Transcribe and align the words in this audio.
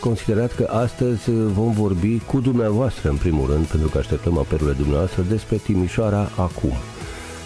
considerat 0.00 0.54
că 0.54 0.66
astăzi 0.70 1.30
vom 1.30 1.72
vorbi 1.72 2.18
cu 2.18 2.40
dumneavoastră, 2.40 3.08
în 3.08 3.16
primul 3.16 3.50
rând, 3.50 3.66
pentru 3.66 3.88
că 3.88 3.98
așteptăm 3.98 4.38
apelurile 4.38 4.76
dumneavoastră, 4.76 5.24
despre 5.28 5.56
Timișoara 5.56 6.30
acum. 6.36 6.72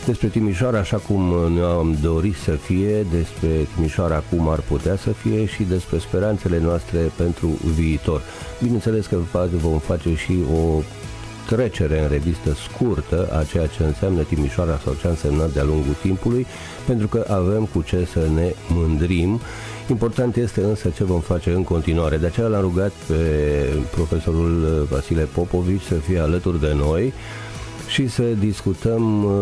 Despre 0.06 0.28
Timișoara 0.28 0.78
așa 0.78 0.96
cum 0.96 1.52
ne-am 1.52 1.96
dorit 2.02 2.34
să 2.34 2.50
fie, 2.50 3.06
despre 3.10 3.48
Timișoara 3.74 4.22
cum 4.30 4.48
ar 4.48 4.60
putea 4.60 4.96
să 4.96 5.10
fie 5.10 5.46
și 5.46 5.62
despre 5.62 5.98
speranțele 5.98 6.60
noastre 6.60 6.98
pentru 7.16 7.48
viitor. 7.74 8.22
Bineînțeles 8.62 9.06
că 9.06 9.16
vom 9.52 9.78
face 9.78 10.14
și 10.14 10.38
o 10.54 10.82
trecere 11.46 12.02
în 12.02 12.08
revistă 12.08 12.54
scurtă 12.68 13.28
a 13.32 13.44
ceea 13.44 13.66
ce 13.66 13.82
înseamnă 13.82 14.22
Timișoara 14.22 14.80
sau 14.84 14.94
ce 15.00 15.06
a 15.06 15.10
însemnat 15.10 15.52
de-a 15.52 15.64
lungul 15.64 15.94
timpului, 16.00 16.46
pentru 16.86 17.06
că 17.06 17.24
avem 17.28 17.64
cu 17.72 17.82
ce 17.82 18.08
să 18.12 18.26
ne 18.34 18.54
mândrim. 18.68 19.40
Important 19.88 20.36
este 20.36 20.60
însă 20.60 20.88
ce 20.88 21.04
vom 21.04 21.20
face 21.20 21.50
în 21.50 21.62
continuare. 21.62 22.16
De 22.16 22.26
aceea 22.26 22.46
l-am 22.46 22.60
rugat 22.60 22.92
pe 23.06 23.14
profesorul 23.90 24.86
Vasile 24.90 25.22
Popovici 25.22 25.82
să 25.82 25.94
fie 25.94 26.18
alături 26.18 26.60
de 26.60 26.72
noi 26.76 27.12
și 27.94 28.08
să 28.08 28.22
discutăm 28.22 29.24
uh, 29.24 29.32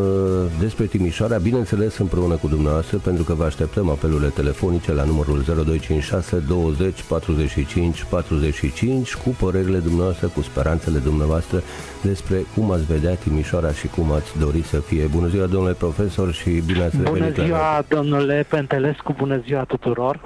despre 0.60 0.84
Timișoara, 0.84 1.36
bineînțeles 1.36 1.98
împreună 1.98 2.34
cu 2.34 2.48
dumneavoastră, 2.48 2.96
pentru 2.98 3.22
că 3.22 3.34
vă 3.34 3.44
așteptăm 3.44 3.88
apelurile 3.88 4.28
telefonice 4.28 4.92
la 4.92 5.04
numărul 5.04 5.42
0256 5.42 6.42
20 6.48 7.02
45 7.02 8.04
45 8.04 9.14
cu 9.14 9.28
părerile 9.40 9.78
dumneavoastră, 9.78 10.26
cu 10.26 10.42
speranțele 10.42 10.98
dumneavoastră 10.98 11.62
despre 12.02 12.44
cum 12.54 12.70
ați 12.70 12.84
vedea 12.84 13.14
Timișoara 13.14 13.72
și 13.72 13.86
cum 13.86 14.12
ați 14.12 14.38
dori 14.38 14.62
să 14.62 14.80
fie. 14.80 15.04
Bună 15.04 15.28
ziua, 15.28 15.46
domnule 15.46 15.74
profesor, 15.74 16.32
și 16.32 16.50
bine 16.50 16.82
ați 16.82 16.96
revenit. 16.96 17.34
Bună 17.34 17.46
ziua, 17.46 17.84
domnule 17.88 18.46
Pentelescu, 18.48 19.14
bună 19.18 19.42
ziua 19.46 19.64
tuturor. 19.64 20.20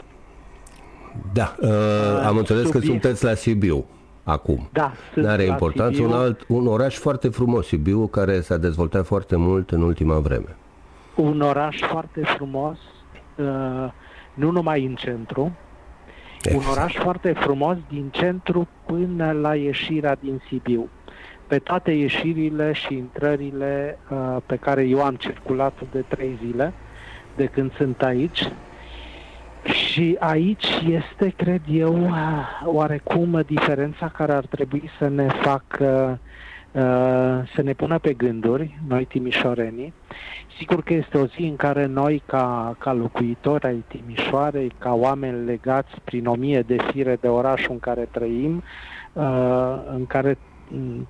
Da, 1.32 1.56
uh, 1.60 1.68
am 2.24 2.36
înțeles 2.36 2.62
Subiect. 2.62 2.86
că 2.86 2.92
sunteți 2.92 3.24
la 3.24 3.34
Sibiu 3.34 3.84
acum. 4.26 4.68
Da, 4.72 4.92
Nu 5.14 5.28
are 5.28 5.42
importanță. 5.42 6.02
Un, 6.02 6.12
alt, 6.12 6.44
un 6.48 6.66
oraș 6.66 6.96
foarte 6.96 7.28
frumos, 7.28 7.66
Sibiu, 7.66 8.06
care 8.06 8.40
s-a 8.40 8.56
dezvoltat 8.56 9.06
foarte 9.06 9.36
mult 9.36 9.70
în 9.70 9.82
ultima 9.82 10.18
vreme. 10.18 10.56
Un 11.14 11.40
oraș 11.40 11.80
foarte 11.80 12.20
frumos, 12.24 12.78
uh, 13.36 13.92
nu 14.34 14.50
numai 14.50 14.84
în 14.84 14.94
centru, 14.94 15.52
exact. 16.42 16.64
un 16.64 16.70
oraș 16.70 16.94
foarte 16.94 17.32
frumos 17.32 17.76
din 17.88 18.08
centru 18.10 18.68
până 18.86 19.32
la 19.32 19.54
ieșirea 19.54 20.16
din 20.20 20.42
Sibiu. 20.48 20.88
Pe 21.46 21.58
toate 21.58 21.90
ieșirile 21.90 22.72
și 22.72 22.94
intrările 22.94 23.98
uh, 24.10 24.36
pe 24.46 24.56
care 24.56 24.82
eu 24.82 25.02
am 25.02 25.14
circulat 25.14 25.72
de 25.92 26.04
trei 26.08 26.38
zile, 26.44 26.72
de 27.36 27.44
când 27.44 27.74
sunt 27.74 28.02
aici, 28.02 28.52
și 29.72 30.16
aici 30.18 30.66
este, 30.88 31.32
cred 31.36 31.60
eu, 31.70 32.10
oarecum 32.64 33.42
diferența 33.46 34.08
care 34.08 34.32
ar 34.32 34.46
trebui 34.46 34.90
să 34.98 35.08
ne 35.08 35.26
facă 35.42 36.18
uh, 36.72 36.82
să 37.54 37.62
ne 37.62 37.72
pună 37.72 37.98
pe 37.98 38.12
gânduri, 38.12 38.78
noi 38.88 39.04
timișorenii. 39.04 39.92
Sigur 40.58 40.82
că 40.82 40.94
este 40.94 41.18
o 41.18 41.26
zi 41.26 41.42
în 41.42 41.56
care 41.56 41.86
noi, 41.86 42.22
ca, 42.26 42.76
ca 42.78 42.92
locuitori 42.92 43.66
ai 43.66 43.84
Timișoarei, 43.88 44.72
ca 44.78 44.94
oameni 44.94 45.44
legați 45.44 46.00
prin 46.04 46.26
o 46.26 46.34
mie 46.34 46.60
de 46.60 46.76
fire 46.90 47.18
de 47.20 47.28
orașul 47.28 47.72
în 47.72 47.78
care 47.78 48.08
trăim, 48.10 48.62
uh, 49.12 49.78
în 49.94 50.06
care 50.06 50.38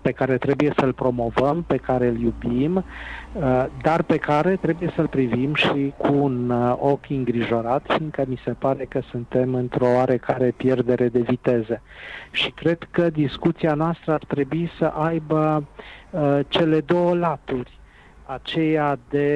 pe 0.00 0.12
care 0.12 0.38
trebuie 0.38 0.72
să-l 0.76 0.92
promovăm, 0.92 1.64
pe 1.66 1.76
care 1.76 2.06
îl 2.06 2.20
iubim, 2.20 2.76
uh, 2.76 3.66
dar 3.82 4.02
pe 4.02 4.16
care 4.16 4.56
trebuie 4.56 4.92
să-l 4.94 5.08
privim 5.08 5.54
și 5.54 5.92
cu 5.96 6.12
un 6.12 6.50
uh, 6.50 6.76
ochi 6.78 7.10
îngrijorat, 7.10 7.84
fiindcă 7.88 8.24
mi 8.28 8.40
se 8.44 8.50
pare 8.50 8.84
că 8.84 9.00
suntem 9.10 9.54
într-o 9.54 9.86
oarecare 9.86 10.54
pierdere 10.56 11.08
de 11.08 11.20
viteze. 11.20 11.82
Și 12.30 12.50
cred 12.50 12.78
că 12.90 13.10
discuția 13.10 13.74
noastră 13.74 14.12
ar 14.12 14.24
trebui 14.28 14.70
să 14.78 14.84
aibă 14.84 15.64
uh, 16.10 16.40
cele 16.48 16.80
două 16.80 17.14
laturi 17.14 17.78
aceea 18.26 18.98
de 19.08 19.28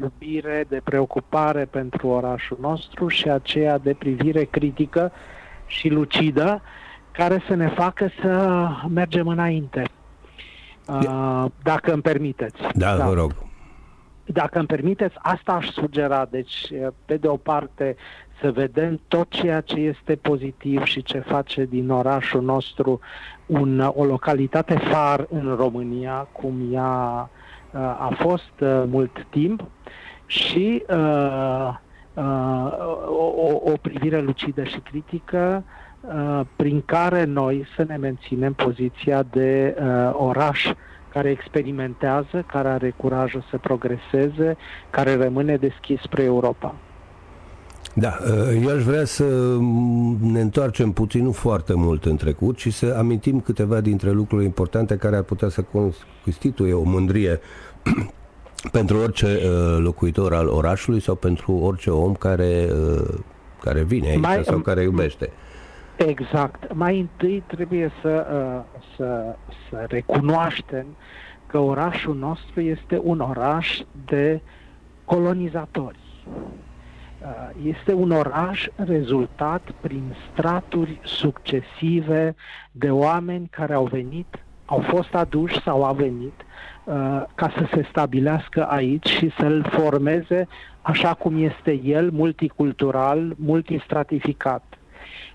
iubire, 0.00 0.64
de 0.68 0.80
preocupare 0.84 1.64
pentru 1.64 2.08
orașul 2.08 2.58
nostru 2.60 3.08
și 3.08 3.30
aceea 3.30 3.78
de 3.78 3.94
privire 3.94 4.44
critică 4.44 5.12
și 5.66 5.88
lucidă 5.88 6.62
care 7.16 7.42
să 7.48 7.54
ne 7.54 7.68
facă 7.68 8.10
să 8.20 8.66
mergem 8.88 9.26
înainte. 9.28 9.82
Uh, 10.88 11.44
dacă 11.62 11.92
îmi 11.92 12.02
permiteți. 12.02 12.60
Da, 12.74 12.96
da, 12.96 13.06
vă 13.06 13.12
rog. 13.12 13.34
Dacă 14.24 14.58
îmi 14.58 14.66
permiteți, 14.66 15.14
asta 15.18 15.52
aș 15.52 15.68
sugera. 15.70 16.26
Deci, 16.30 16.72
pe 17.04 17.16
de 17.16 17.26
o 17.28 17.36
parte, 17.36 17.96
să 18.40 18.52
vedem 18.52 19.00
tot 19.08 19.30
ceea 19.30 19.60
ce 19.60 19.74
este 19.74 20.16
pozitiv 20.16 20.84
și 20.84 21.02
ce 21.02 21.18
face 21.18 21.64
din 21.64 21.90
orașul 21.90 22.42
nostru 22.42 23.00
un, 23.46 23.80
o 23.94 24.04
localitate 24.04 24.74
far 24.74 25.26
în 25.30 25.54
România, 25.58 26.28
cum 26.32 26.54
ea 26.72 27.30
uh, 27.70 27.80
a 27.80 28.10
fost 28.18 28.60
uh, 28.60 28.82
mult 28.86 29.26
timp, 29.30 29.64
și 30.26 30.84
uh, 30.88 31.74
uh, 32.14 32.72
o, 33.06 33.70
o 33.70 33.72
privire 33.80 34.20
lucidă 34.20 34.64
și 34.64 34.78
critică 34.78 35.64
Uh, 35.64 35.83
prin 36.56 36.82
care 36.86 37.24
noi 37.24 37.66
să 37.76 37.84
ne 37.88 37.96
menținem 37.96 38.52
poziția 38.52 39.22
de 39.22 39.76
uh, 39.78 40.10
oraș 40.12 40.72
care 41.12 41.30
experimentează, 41.30 42.44
care 42.46 42.68
are 42.68 42.94
curajul 42.96 43.44
să 43.50 43.58
progreseze, 43.58 44.56
care 44.90 45.16
rămâne 45.16 45.56
deschis 45.56 46.00
spre 46.00 46.22
Europa. 46.22 46.74
Da, 47.94 48.18
uh, 48.20 48.62
eu 48.62 48.76
aș 48.76 48.82
vrea 48.82 49.04
să 49.04 49.24
ne 50.20 50.40
întoarcem 50.40 50.92
puțin, 50.92 51.22
nu 51.22 51.32
foarte 51.32 51.74
mult 51.74 52.04
în 52.04 52.16
trecut, 52.16 52.58
și 52.58 52.70
să 52.70 52.94
amintim 52.98 53.40
câteva 53.40 53.80
dintre 53.80 54.10
lucrurile 54.10 54.46
importante 54.46 54.96
care 54.96 55.16
ar 55.16 55.22
putea 55.22 55.48
să 55.48 55.64
constituie 56.22 56.72
o 56.72 56.82
mândrie 56.82 57.40
pentru 58.72 58.96
orice 58.96 59.38
locuitor 59.78 60.34
al 60.34 60.48
orașului 60.48 61.00
sau 61.00 61.14
pentru 61.14 61.52
orice 61.52 61.90
om 61.90 62.14
care, 62.14 62.68
care 63.60 63.82
vine 63.82 64.08
aici 64.08 64.20
Mai, 64.20 64.44
sau 64.44 64.58
care 64.58 64.82
iubește. 64.82 65.30
Exact. 65.96 66.74
Mai 66.74 67.00
întâi 67.00 67.42
trebuie 67.46 67.92
să, 68.00 68.26
uh, 68.32 68.80
să, 68.96 69.36
să 69.70 69.84
recunoaștem 69.88 70.86
că 71.46 71.58
orașul 71.58 72.16
nostru 72.16 72.60
este 72.60 73.00
un 73.02 73.20
oraș 73.20 73.80
de 74.06 74.40
colonizatori. 75.04 75.98
Uh, 76.26 77.50
este 77.62 77.92
un 77.92 78.10
oraș 78.10 78.66
rezultat 78.76 79.70
prin 79.80 80.14
straturi 80.32 81.00
succesive 81.02 82.34
de 82.72 82.90
oameni 82.90 83.48
care 83.50 83.74
au 83.74 83.84
venit, 83.84 84.44
au 84.64 84.80
fost 84.80 85.14
aduși 85.14 85.62
sau 85.62 85.84
au 85.84 85.94
venit 85.94 86.40
uh, 86.84 86.94
ca 87.34 87.52
să 87.56 87.66
se 87.74 87.86
stabilească 87.90 88.66
aici 88.66 89.06
și 89.08 89.32
să-l 89.38 89.66
formeze 89.70 90.48
așa 90.82 91.14
cum 91.14 91.42
este 91.42 91.80
el, 91.84 92.10
multicultural, 92.10 93.34
multistratificat. 93.36 94.62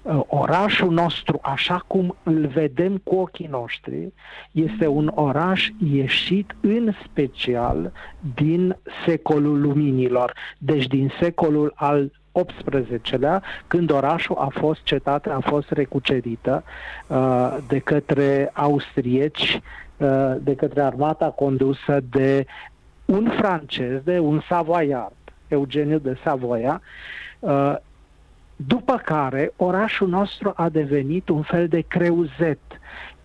Uh, 0.01 0.19
orașul 0.27 0.91
nostru, 0.91 1.39
așa 1.41 1.83
cum 1.87 2.15
îl 2.23 2.47
vedem 2.47 2.97
cu 2.97 3.15
ochii 3.15 3.47
noștri, 3.47 4.13
este 4.51 4.87
un 4.87 5.11
oraș 5.15 5.69
ieșit 5.91 6.55
în 6.61 6.91
special 7.03 7.91
din 8.35 8.77
secolul 9.05 9.61
luminilor, 9.61 10.33
deci 10.57 10.87
din 10.87 11.11
secolul 11.19 11.73
al 11.75 12.11
18-lea, 12.31 13.41
când 13.67 13.91
orașul 13.91 14.35
a 14.35 14.47
fost 14.51 14.83
cetatea, 14.83 15.35
a 15.35 15.39
fost 15.39 15.71
recucerită 15.71 16.63
uh, 17.07 17.57
de 17.67 17.79
către 17.79 18.51
austrieci, 18.53 19.61
uh, 19.97 20.35
de 20.39 20.55
către 20.55 20.81
armata 20.81 21.29
condusă 21.29 21.99
de 22.09 22.45
un 23.05 23.31
francez, 23.37 24.01
de 24.03 24.19
un 24.19 24.41
savoiard, 24.47 25.13
Eugeniu 25.47 25.97
de 25.97 26.17
Savoia, 26.23 26.81
uh, 27.39 27.75
după 28.67 28.95
care 28.95 29.51
orașul 29.55 30.07
nostru 30.07 30.53
a 30.55 30.69
devenit 30.69 31.29
un 31.29 31.41
fel 31.41 31.67
de 31.67 31.81
creuzet, 31.81 32.59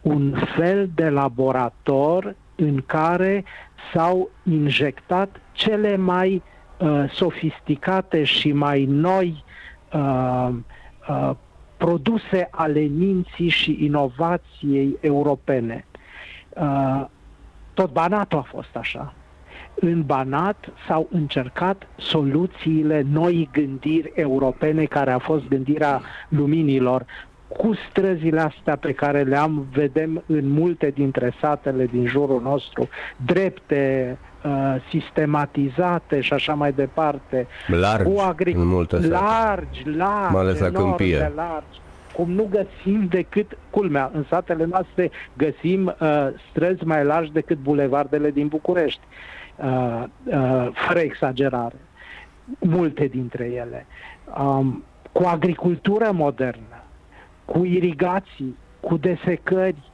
un 0.00 0.34
fel 0.56 0.90
de 0.94 1.08
laborator 1.08 2.36
în 2.54 2.82
care 2.86 3.44
s-au 3.92 4.31
injectat 4.42 5.40
cele 5.52 5.96
mai 5.96 6.42
uh, 6.78 7.10
sofisticate 7.10 8.25
și 8.25 8.52
mai 8.52 8.84
noi 8.84 9.44
uh, 9.92 10.48
uh, 11.08 11.31
produse 11.76 12.48
ale 12.50 12.80
minții 12.80 13.48
și 13.48 13.78
inovației 13.80 14.96
europene. 15.00 15.87
Uh, 16.48 17.04
tot 17.75 17.92
Banatul 17.92 18.38
a 18.38 18.42
fost 18.42 18.76
așa 18.76 19.14
în 19.75 20.03
Banat 20.03 20.69
s-au 20.88 21.09
încercat 21.11 21.87
soluțiile 21.97 23.05
noi 23.12 23.49
gândiri 23.53 24.12
europene, 24.15 24.85
care 24.85 25.11
a 25.11 25.19
fost 25.19 25.49
gândirea 25.49 26.00
luminilor, 26.29 27.05
cu 27.49 27.75
străzile 27.91 28.41
astea 28.41 28.76
pe 28.76 28.93
care 28.93 29.23
le-am, 29.23 29.67
vedem 29.73 30.23
în 30.26 30.49
multe 30.49 30.91
dintre 30.94 31.35
satele 31.41 31.87
din 31.87 32.06
jurul 32.06 32.41
nostru, 32.43 32.88
drepte, 33.17 34.17
uh, 34.44 34.76
sistematizate 34.91 36.21
și 36.21 36.32
așa 36.32 36.55
mai 36.55 36.73
departe. 36.73 37.47
Largi, 37.67 38.12
cu 38.12 38.21
agric- 38.21 38.56
în 38.56 38.67
multe 38.67 38.97
Largi, 38.97 39.82
largi, 39.97 40.32
mai 40.32 40.43
ales 40.43 40.59
la 40.59 40.71
câmpie. 40.71 41.32
largi 41.35 41.82
cum 42.12 42.31
nu 42.31 42.49
găsim 42.50 43.06
decât, 43.09 43.59
culmea, 43.71 44.11
în 44.15 44.25
satele 44.29 44.65
noastre 44.65 45.11
găsim 45.37 45.87
uh, 46.00 46.26
străzi 46.50 46.85
mai 46.85 47.05
largi 47.05 47.32
decât 47.32 47.59
bulevardele 47.59 48.31
din 48.31 48.47
București, 48.47 49.00
uh, 49.09 49.44
uh, 49.56 50.04
fără 50.72 50.98
exagerare, 50.98 51.80
multe 52.58 53.06
dintre 53.06 53.44
ele, 53.44 53.86
um, 54.38 54.84
cu 55.12 55.22
agricultură 55.26 56.10
modernă, 56.12 56.82
cu 57.44 57.64
irigații, 57.64 58.56
cu 58.80 58.96
desecări, 58.96 59.90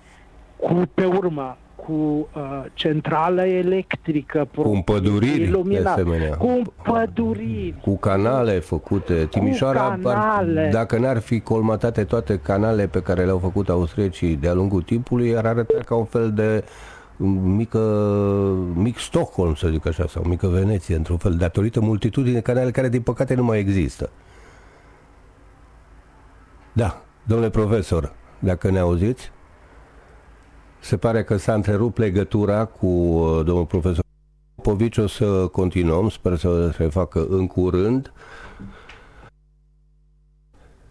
cu, 0.57 0.83
pe 0.95 1.05
urmă, 1.05 1.57
cu 1.87 1.93
uh, 1.93 2.65
centrală 2.75 3.47
electrică, 3.47 4.49
cu 4.57 4.69
împăduriri, 4.69 5.43
iluminat, 5.43 5.83
de 5.83 5.89
asemenea. 5.89 6.37
cu 6.37 6.47
împăduriri, 6.47 7.75
cu 7.83 7.97
canale 7.97 8.59
făcute. 8.59 9.27
Timișoara, 9.31 9.81
cu 9.81 10.09
canale. 10.09 10.61
Ar, 10.61 10.73
dacă 10.73 10.99
n-ar 10.99 11.19
fi 11.19 11.41
colmatate 11.41 12.05
toate 12.05 12.39
canale 12.39 12.87
pe 12.87 13.03
care 13.03 13.25
le-au 13.25 13.39
făcut 13.39 13.69
austriecii 13.69 14.37
de-a 14.37 14.53
lungul 14.55 14.83
timpului, 14.83 15.37
ar 15.37 15.47
arăta 15.47 15.79
ca 15.85 15.95
un 15.95 16.05
fel 16.05 16.33
de 16.33 16.65
mică, 17.27 17.79
mic 18.75 18.99
Stockholm, 18.99 19.55
să 19.55 19.69
zic 19.69 19.87
așa, 19.87 20.07
sau 20.07 20.23
mică 20.23 20.47
Veneție, 20.47 20.97
într-un 20.97 21.17
fel, 21.17 21.35
datorită 21.35 21.81
multitudinii 21.81 22.35
de 22.35 22.41
canale 22.41 22.71
care, 22.71 22.89
din 22.89 23.03
păcate, 23.03 23.35
nu 23.35 23.45
mai 23.45 23.59
există. 23.59 24.11
Da, 26.73 27.03
domnule 27.23 27.51
profesor, 27.51 28.13
dacă 28.39 28.71
ne 28.71 28.79
auziți, 28.79 29.33
se 30.81 30.97
pare 30.97 31.25
că 31.25 31.37
s-a 31.37 31.55
întrerupt 31.55 31.99
legătura 31.99 32.65
cu 32.65 32.87
uh, 32.87 33.45
domnul 33.45 33.67
profesor 33.67 34.05
Popovici. 34.55 34.97
O 34.97 35.07
să 35.07 35.47
continuăm, 35.47 36.09
sper 36.09 36.37
să 36.37 36.71
se 36.77 36.89
facă 36.89 37.27
în 37.29 37.47
curând. 37.47 38.13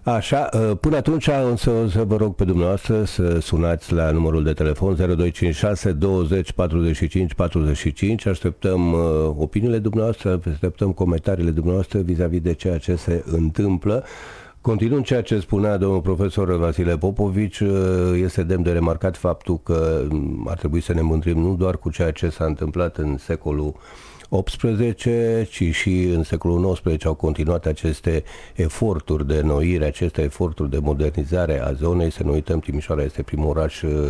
Așa, 0.04 0.50
uh, 0.54 0.78
până 0.80 0.96
atunci 0.96 1.30
însă 1.50 1.70
o 1.70 1.88
să 1.88 2.04
vă 2.04 2.16
rog 2.16 2.36
pe 2.36 2.44
dumneavoastră 2.44 3.04
să 3.04 3.40
sunați 3.40 3.94
la 3.94 4.12
numărul 4.12 4.44
de 4.44 4.54
telefon 4.54 4.96
0256 4.96 5.92
20 5.92 6.52
45 6.52 7.34
45. 7.34 8.26
Așteptăm 8.26 8.94
uh, 8.94 9.00
opiniile 9.38 9.80
dumneavoastră, 9.80 10.40
așteptăm 10.52 10.92
comentariile 10.92 11.52
dumneavoastră 11.52 12.00
vis-a-vis 12.00 12.42
de 12.42 12.54
ceea 12.54 12.78
ce 12.78 12.96
se 12.96 13.24
întâmplă. 13.26 14.04
Continuând 14.62 15.06
ceea 15.06 15.22
ce 15.22 15.40
spunea 15.40 15.78
domnul 15.78 16.02
profesor 16.02 16.58
Vasile 16.58 16.98
Popovici, 16.98 17.60
uh, 17.60 17.70
este 18.24 18.44
demn 18.44 18.64
de 18.64 18.72
remarcat 18.72 19.18
faptul 19.18 19.60
că 19.64 20.06
mm, 20.10 20.48
ar 20.50 20.58
trebui 20.58 20.82
să 20.82 20.94
ne 20.94 21.02
mândrim 21.02 21.40
nu 21.40 21.56
doar 21.56 21.78
cu 21.78 21.90
ceea 21.90 22.12
ce 22.12 22.30
s-a 22.30 22.46
întâmplat 22.46 22.98
în 22.98 23.18
secolul 23.18 23.76
18, 24.30 25.48
ci 25.50 25.76
și 25.76 26.04
în 26.04 26.24
secolul 26.24 26.80
XIX 26.84 27.06
au 27.06 27.14
continuat 27.14 27.66
aceste 27.66 28.24
eforturi 28.56 29.28
de 29.28 29.42
noire, 29.42 29.86
aceste 29.86 30.22
eforturi 30.22 30.70
de 30.70 30.78
modernizare 30.78 31.62
a 31.62 31.74
zonei. 31.74 32.12
Să 32.12 32.24
nu 32.24 32.32
uităm, 32.32 32.60
Timișoara 32.60 33.04
este 33.04 33.22
primul 33.22 33.50
oraș 33.50 33.82
uh, 33.82 34.10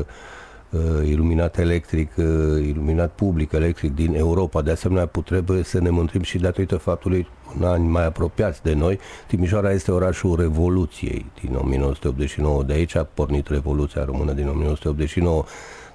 uh, 0.69 1.07
iluminat 1.07 1.57
electric, 1.57 2.11
uh, 2.17 2.25
iluminat 2.67 3.11
public 3.11 3.51
electric 3.51 3.95
din 3.95 4.15
Europa. 4.15 4.61
De 4.61 4.71
asemenea, 4.71 5.05
trebuie 5.05 5.63
să 5.63 5.79
ne 5.79 5.89
mândrim 5.89 6.21
și 6.21 6.37
datorită 6.37 6.77
faptului 6.77 7.27
în 7.59 7.63
ani 7.63 7.87
mai 7.87 8.05
apropiați 8.05 8.63
de 8.63 8.73
noi, 8.73 8.99
Timișoara 9.27 9.71
este 9.71 9.91
orașul 9.91 10.35
Revoluției 10.35 11.25
din 11.41 11.55
1989. 11.55 12.63
De 12.63 12.73
aici 12.73 12.95
a 12.95 13.03
pornit 13.03 13.47
Revoluția 13.47 14.05
Română 14.05 14.31
din 14.33 14.47
1989. 14.47 15.43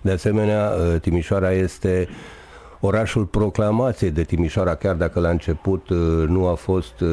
De 0.01 0.11
asemenea, 0.11 0.71
uh, 0.71 1.01
Timișoara 1.01 1.53
este 1.53 2.09
orașul 2.87 3.25
proclamației 3.25 4.11
de 4.11 4.23
Timișoara, 4.23 4.75
chiar 4.75 4.95
dacă 4.95 5.21
la 5.21 5.29
început 5.29 5.89
uh, 5.89 5.99
nu 6.29 6.47
a 6.47 6.55
fost 6.55 7.01
uh, 7.01 7.09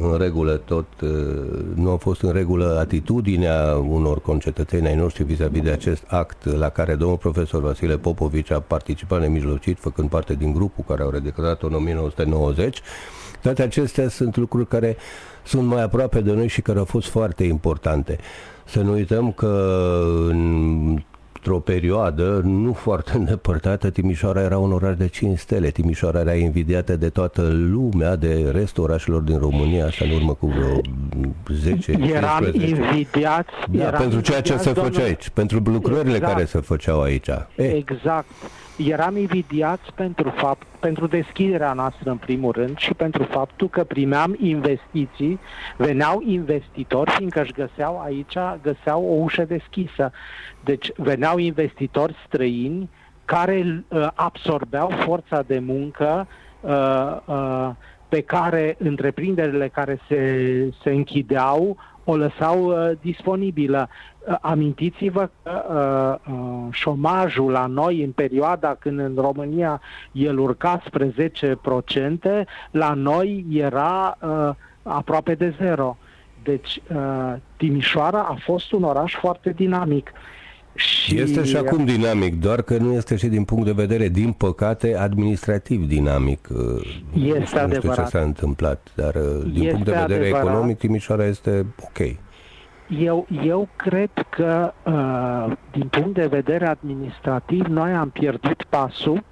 în 0.00 0.16
regulă 0.18 0.56
tot, 0.56 0.86
nu 1.74 1.90
a 1.90 1.96
fost 1.96 2.22
în 2.22 2.32
regulă 2.32 2.78
atitudinea 2.80 3.76
unor 3.88 4.20
concetățeni 4.20 4.86
ai 4.86 4.94
noștri 4.94 5.24
vis-a-vis 5.24 5.62
de 5.62 5.70
acest 5.70 6.04
act 6.06 6.44
la 6.44 6.68
care 6.68 6.94
domnul 6.94 7.16
profesor 7.16 7.62
Vasile 7.62 7.98
Popovici 7.98 8.50
a 8.50 8.60
participat 8.60 9.20
nemijlocit, 9.20 9.78
făcând 9.78 10.08
parte 10.08 10.34
din 10.34 10.52
grupul 10.52 10.84
care 10.88 11.02
au 11.02 11.10
redeclarat 11.10 11.62
în 11.62 11.74
1990, 11.74 12.80
toate 13.42 13.62
acestea 13.62 14.08
sunt 14.08 14.36
lucruri 14.36 14.68
care 14.68 14.96
sunt 15.44 15.66
mai 15.66 15.82
aproape 15.82 16.20
de 16.20 16.32
noi 16.32 16.48
și 16.48 16.62
care 16.62 16.78
au 16.78 16.84
fost 16.84 17.08
foarte 17.08 17.44
importante. 17.44 18.18
Să 18.64 18.80
nu 18.80 18.92
uităm 18.92 19.32
că 19.32 19.70
în 20.28 21.02
într-o 21.44 21.60
perioadă 21.60 22.40
nu 22.44 22.72
foarte 22.72 23.12
îndepărtată, 23.18 23.90
Timișoara 23.90 24.42
era 24.42 24.58
un 24.58 24.72
oraș 24.72 24.96
de 24.96 25.08
5 25.08 25.38
stele. 25.38 25.70
Timișoara 25.70 26.20
era 26.20 26.34
invidiată 26.34 26.96
de 26.96 27.08
toată 27.08 27.42
lumea, 27.52 28.16
de 28.16 28.50
restul 28.52 28.82
orașelor 28.84 29.20
din 29.20 29.38
România, 29.38 29.86
asta 29.86 30.04
în 30.04 30.10
urmă 30.10 30.34
cu 30.34 30.46
vreo 30.46 30.80
10 31.54 31.90
Eram 31.90 32.44
15. 32.44 32.66
invidiați. 32.66 33.48
Da, 33.70 33.82
eram 33.82 34.00
pentru 34.00 34.20
ceea 34.20 34.40
ce 34.40 34.56
se 34.56 34.72
făcea 34.72 35.02
aici, 35.02 35.28
pentru 35.28 35.62
lucrările 35.64 36.14
exact. 36.14 36.32
care 36.32 36.44
se 36.44 36.60
făceau 36.60 37.02
aici. 37.02 37.28
E. 37.56 37.76
Exact 37.76 38.26
eram 38.76 39.16
invidiați 39.16 39.92
pentru, 39.94 40.30
fapt, 40.36 40.66
pentru 40.80 41.06
deschiderea 41.06 41.72
noastră 41.72 42.10
în 42.10 42.16
primul 42.16 42.52
rând 42.52 42.78
și 42.78 42.94
pentru 42.94 43.22
faptul 43.22 43.68
că 43.68 43.84
primeam 43.84 44.36
investiții, 44.40 45.38
veneau 45.76 46.22
investitori, 46.26 47.10
fiindcă 47.10 47.40
își 47.40 47.52
găseau 47.52 48.00
aici, 48.00 48.36
găseau 48.62 49.04
o 49.04 49.22
ușă 49.22 49.44
deschisă. 49.44 50.12
Deci 50.64 50.92
veneau 50.96 51.38
investitori 51.38 52.14
străini 52.26 52.88
care 53.24 53.84
uh, 53.88 54.08
absorbeau 54.14 54.88
forța 54.88 55.42
de 55.46 55.58
muncă 55.58 56.26
uh, 56.60 57.16
uh, 57.24 57.70
pe 58.08 58.20
care 58.20 58.76
întreprinderile 58.78 59.68
care 59.68 60.00
se, 60.08 60.72
se 60.82 60.90
închideau 60.90 61.76
o 62.04 62.16
lăsau 62.16 62.64
uh, 62.64 62.90
disponibilă. 63.00 63.88
Uh, 63.88 64.36
amintiți-vă 64.40 65.30
că 65.42 66.20
uh, 66.26 66.34
uh, 66.34 66.66
șomajul 66.70 67.50
la 67.50 67.66
noi 67.66 68.02
în 68.02 68.10
perioada 68.10 68.76
când 68.78 68.98
în 68.98 69.14
România 69.16 69.80
el 70.12 70.38
urca 70.38 70.82
spre 70.86 71.14
10%, 72.42 72.44
la 72.70 72.92
noi 72.92 73.44
era 73.50 74.18
uh, 74.20 74.50
aproape 74.82 75.34
de 75.34 75.54
zero. 75.58 75.96
Deci 76.42 76.80
uh, 76.94 77.34
Timișoara 77.56 78.20
a 78.20 78.36
fost 78.44 78.72
un 78.72 78.82
oraș 78.82 79.14
foarte 79.14 79.50
dinamic. 79.50 80.12
Și 80.74 81.20
este 81.20 81.44
și 81.44 81.56
acum 81.56 81.84
dinamic, 81.84 82.40
doar 82.40 82.62
că 82.62 82.76
nu 82.76 82.92
este 82.92 83.16
și 83.16 83.26
din 83.26 83.44
punct 83.44 83.64
de 83.64 83.72
vedere, 83.72 84.08
din 84.08 84.32
păcate, 84.32 84.96
administrativ 84.96 85.86
dinamic. 85.86 86.48
Este 87.14 87.38
nu 87.38 87.44
știu 87.44 87.60
adevărat. 87.60 88.04
ce 88.04 88.16
s-a 88.16 88.24
întâmplat, 88.24 88.88
dar 88.94 89.16
din 89.52 89.62
este 89.62 89.70
punct 89.70 89.84
de 89.84 89.90
vedere 89.90 90.20
adevărat. 90.20 90.44
economic, 90.46 90.78
Timișoara 90.78 91.24
este 91.24 91.66
ok. 91.80 91.98
Eu, 92.88 93.26
eu 93.44 93.68
cred 93.76 94.10
că, 94.30 94.72
uh, 94.84 95.52
din 95.72 95.88
punct 95.88 96.14
de 96.14 96.26
vedere 96.26 96.66
administrativ, 96.66 97.64
noi 97.64 97.92
am 97.92 98.10
pierdut 98.10 98.64
pasul, 98.68 99.24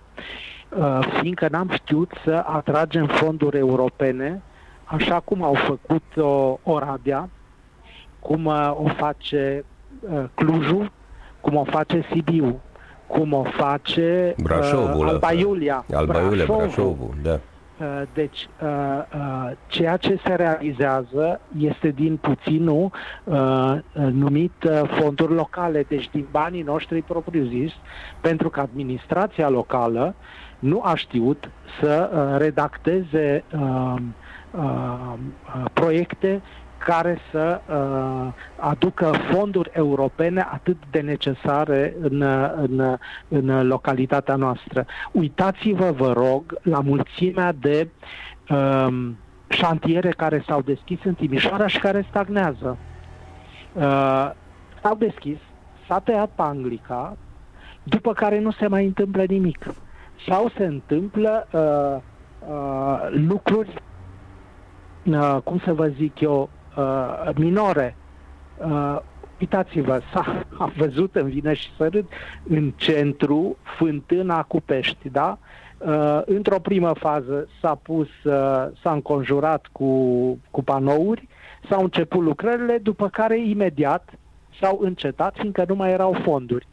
uh, 0.78 0.98
fiindcă 1.20 1.48
n-am 1.50 1.70
știut 1.72 2.12
să 2.24 2.42
atragem 2.46 3.06
fonduri 3.06 3.58
europene, 3.58 4.42
așa 4.84 5.20
cum 5.20 5.42
au 5.42 5.54
făcut-o 5.54 6.60
Oradea, 6.62 7.28
cum 8.20 8.44
uh, 8.44 8.72
o 8.76 8.88
face 8.88 9.64
uh, 10.00 10.24
Clujul, 10.34 10.92
cum 11.40 11.56
o 11.56 11.64
face 11.64 12.04
Sibiu, 12.12 12.60
cum 13.06 13.32
o 13.32 13.42
face 13.42 14.34
Brașovul, 14.42 15.06
uh, 15.06 15.12
Alba 15.12 15.32
Iulia, 15.32 15.84
Alba 15.94 16.20
Iulia 16.20 16.44
Brașovul, 16.44 16.66
Brașovul 16.66 17.14
da. 17.22 17.38
Uh, 17.80 18.02
deci, 18.14 18.48
uh, 18.62 18.68
uh, 19.14 19.50
ceea 19.66 19.96
ce 19.96 20.20
se 20.24 20.34
realizează 20.34 21.40
este 21.58 21.88
din 21.88 22.16
puținul 22.16 22.90
numit 24.12 24.52
fonduri 25.00 25.34
locale, 25.34 25.84
deci 25.88 26.10
din 26.10 26.26
banii 26.30 26.62
noștri 26.62 27.02
propriu-zis, 27.02 27.72
pentru 28.20 28.48
că 28.48 28.60
administrația 28.60 29.48
locală 29.48 30.14
nu 30.58 30.80
a 30.84 30.94
știut 30.94 31.50
să 31.80 32.10
redacteze 32.38 33.44
proiecte 35.72 36.42
care 36.84 37.18
să 37.30 37.60
uh, 37.68 38.32
aducă 38.56 39.10
fonduri 39.30 39.70
europene 39.72 40.46
atât 40.52 40.76
de 40.90 41.00
necesare 41.00 41.94
în, 42.00 42.22
în, 42.56 42.96
în 43.28 43.66
localitatea 43.66 44.34
noastră. 44.36 44.86
Uitați-vă, 45.12 45.90
vă 45.90 46.12
rog, 46.12 46.58
la 46.62 46.80
mulțimea 46.80 47.52
de 47.52 47.88
uh, 48.50 49.08
șantiere 49.48 50.08
care 50.08 50.44
s-au 50.46 50.60
deschis 50.60 50.98
în 51.04 51.14
Timișoara 51.14 51.66
și 51.66 51.78
care 51.78 52.06
stagnează. 52.08 52.78
Uh, 53.72 54.30
s-au 54.82 54.94
deschis, 54.98 55.38
s-a 55.88 55.98
tăiat 55.98 56.30
panglica, 56.34 57.16
după 57.82 58.12
care 58.12 58.40
nu 58.40 58.50
se 58.50 58.66
mai 58.66 58.84
întâmplă 58.84 59.24
nimic. 59.24 59.66
Sau 60.28 60.50
se 60.56 60.64
întâmplă 60.64 61.48
uh, 61.50 62.02
uh, 62.48 63.08
lucruri, 63.10 63.82
uh, 65.04 65.36
cum 65.44 65.60
să 65.64 65.72
vă 65.72 65.86
zic 65.86 66.20
eu, 66.20 66.50
uh, 66.80 67.34
minore. 67.34 67.96
Uh, 68.56 68.98
uitați-vă, 69.40 70.00
s-a 70.12 70.44
a 70.58 70.72
văzut 70.76 71.14
în 71.14 71.28
Vină 71.28 71.52
și 71.52 71.74
Sărât, 71.76 72.12
în 72.48 72.72
centru, 72.76 73.56
fântâna 73.78 74.42
cu 74.42 74.60
pești, 74.60 75.08
da? 75.08 75.38
Uh, 75.78 76.20
într-o 76.24 76.58
primă 76.58 76.92
fază 76.92 77.48
s-a 77.60 77.74
pus, 77.74 78.08
uh, 78.24 78.66
s-a 78.82 78.92
înconjurat 78.92 79.66
cu, 79.72 79.92
cu 80.50 80.62
panouri, 80.62 81.28
s-au 81.68 81.82
început 81.82 82.22
lucrările, 82.22 82.78
după 82.78 83.08
care 83.08 83.38
imediat 83.38 84.10
s-au 84.60 84.78
încetat, 84.82 85.34
fiindcă 85.38 85.64
nu 85.68 85.74
mai 85.74 85.90
erau 85.90 86.16
fonduri. 86.24 86.66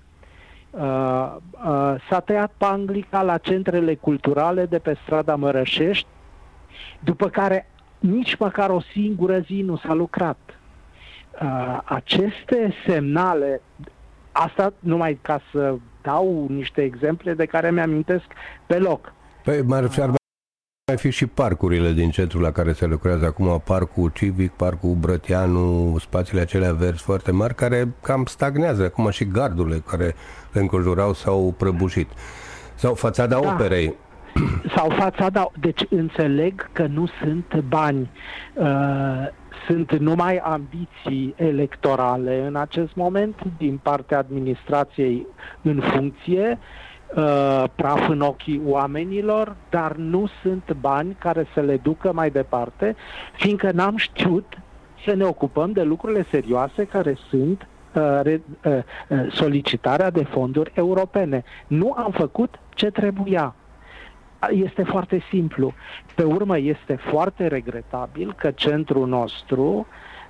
Uh, 0.69 1.35
uh, 1.65 1.95
s-a 2.09 2.19
tăiat 2.19 2.51
panglica 2.57 3.21
la 3.21 3.37
centrele 3.37 3.95
culturale 3.95 4.65
de 4.65 4.79
pe 4.79 4.97
strada 5.03 5.35
Mărășești, 5.35 6.07
după 6.99 7.29
care 7.29 7.69
nici 7.99 8.35
măcar 8.35 8.69
o 8.69 8.81
singură 8.93 9.39
zi 9.39 9.61
nu 9.61 9.77
s-a 9.77 9.93
lucrat. 9.93 10.37
Uh, 11.41 11.79
aceste 11.83 12.73
semnale, 12.87 13.61
asta 14.31 14.73
numai 14.79 15.19
ca 15.21 15.41
să 15.51 15.75
dau 16.01 16.47
niște 16.49 16.81
exemple 16.81 17.33
de 17.33 17.45
care 17.45 17.71
mi-amintesc 17.71 18.25
pe 18.65 18.77
loc. 18.77 19.13
Păi, 19.43 19.61
m-ar 19.61 19.87
fi, 19.87 20.01
ar 20.01 20.09
mai 20.87 20.97
fi 20.97 21.09
și 21.09 21.25
parcurile 21.25 21.91
din 21.91 22.09
centrul 22.09 22.41
la 22.41 22.51
care 22.51 22.73
se 22.73 22.85
lucrează 22.85 23.25
acum, 23.25 23.61
parcul 23.65 24.11
civic, 24.13 24.51
parcul 24.51 24.93
Brătianu, 24.93 25.97
spațiile 25.99 26.41
acelea 26.41 26.73
verzi 26.73 27.03
foarte 27.03 27.31
mari, 27.31 27.55
care 27.55 27.93
cam 28.01 28.25
stagnează, 28.25 28.83
acum 28.83 29.09
și 29.09 29.25
gardurile 29.25 29.83
care 29.87 30.15
le 30.51 30.59
înconjurau 30.59 31.13
s-au 31.13 31.53
prăbușit. 31.57 32.09
Sau 32.75 32.93
fațada 32.93 33.39
da. 33.39 33.53
operei. 33.53 33.95
Sau 34.75 34.89
fațada, 34.89 35.51
deci 35.59 35.85
înțeleg 35.89 36.69
că 36.71 36.85
nu 36.85 37.07
sunt 37.23 37.63
bani, 37.67 38.09
uh, 38.53 39.27
sunt 39.67 39.97
numai 39.97 40.37
ambiții 40.37 41.33
electorale 41.35 42.45
în 42.47 42.55
acest 42.55 42.95
moment 42.95 43.35
din 43.57 43.79
partea 43.83 44.17
administrației 44.17 45.27
în 45.61 45.81
funcție, 45.81 46.59
uh, 47.15 47.63
praf 47.75 48.07
în 48.09 48.21
ochii 48.21 48.61
oamenilor, 48.65 49.55
dar 49.69 49.95
nu 49.95 50.29
sunt 50.41 50.75
bani 50.79 51.15
care 51.19 51.47
să 51.53 51.59
le 51.59 51.77
ducă 51.77 52.13
mai 52.13 52.29
departe, 52.29 52.95
fiindcă 53.33 53.71
n-am 53.71 53.97
știut 53.97 54.57
să 55.05 55.13
ne 55.13 55.23
ocupăm 55.23 55.71
de 55.71 55.83
lucrurile 55.83 56.25
serioase 56.31 56.85
care 56.85 57.17
sunt 57.29 57.67
uh, 57.93 58.21
uh, 58.25 58.77
uh, 59.09 59.31
solicitarea 59.31 60.09
de 60.09 60.23
fonduri 60.23 60.71
europene. 60.75 61.43
Nu 61.67 61.93
am 61.97 62.11
făcut 62.11 62.59
ce 62.73 62.89
trebuia. 62.89 63.55
Este 64.49 64.83
foarte 64.83 65.23
simplu. 65.29 65.73
Pe 66.15 66.23
urmă, 66.23 66.57
este 66.57 66.95
foarte 66.95 67.47
regretabil 67.47 68.33
că 68.33 68.51
centrul 68.51 69.07
nostru 69.07 69.87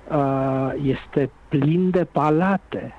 uh, 0.08 0.72
este 0.82 1.30
plin 1.48 1.90
de 1.90 2.04
palate 2.04 2.94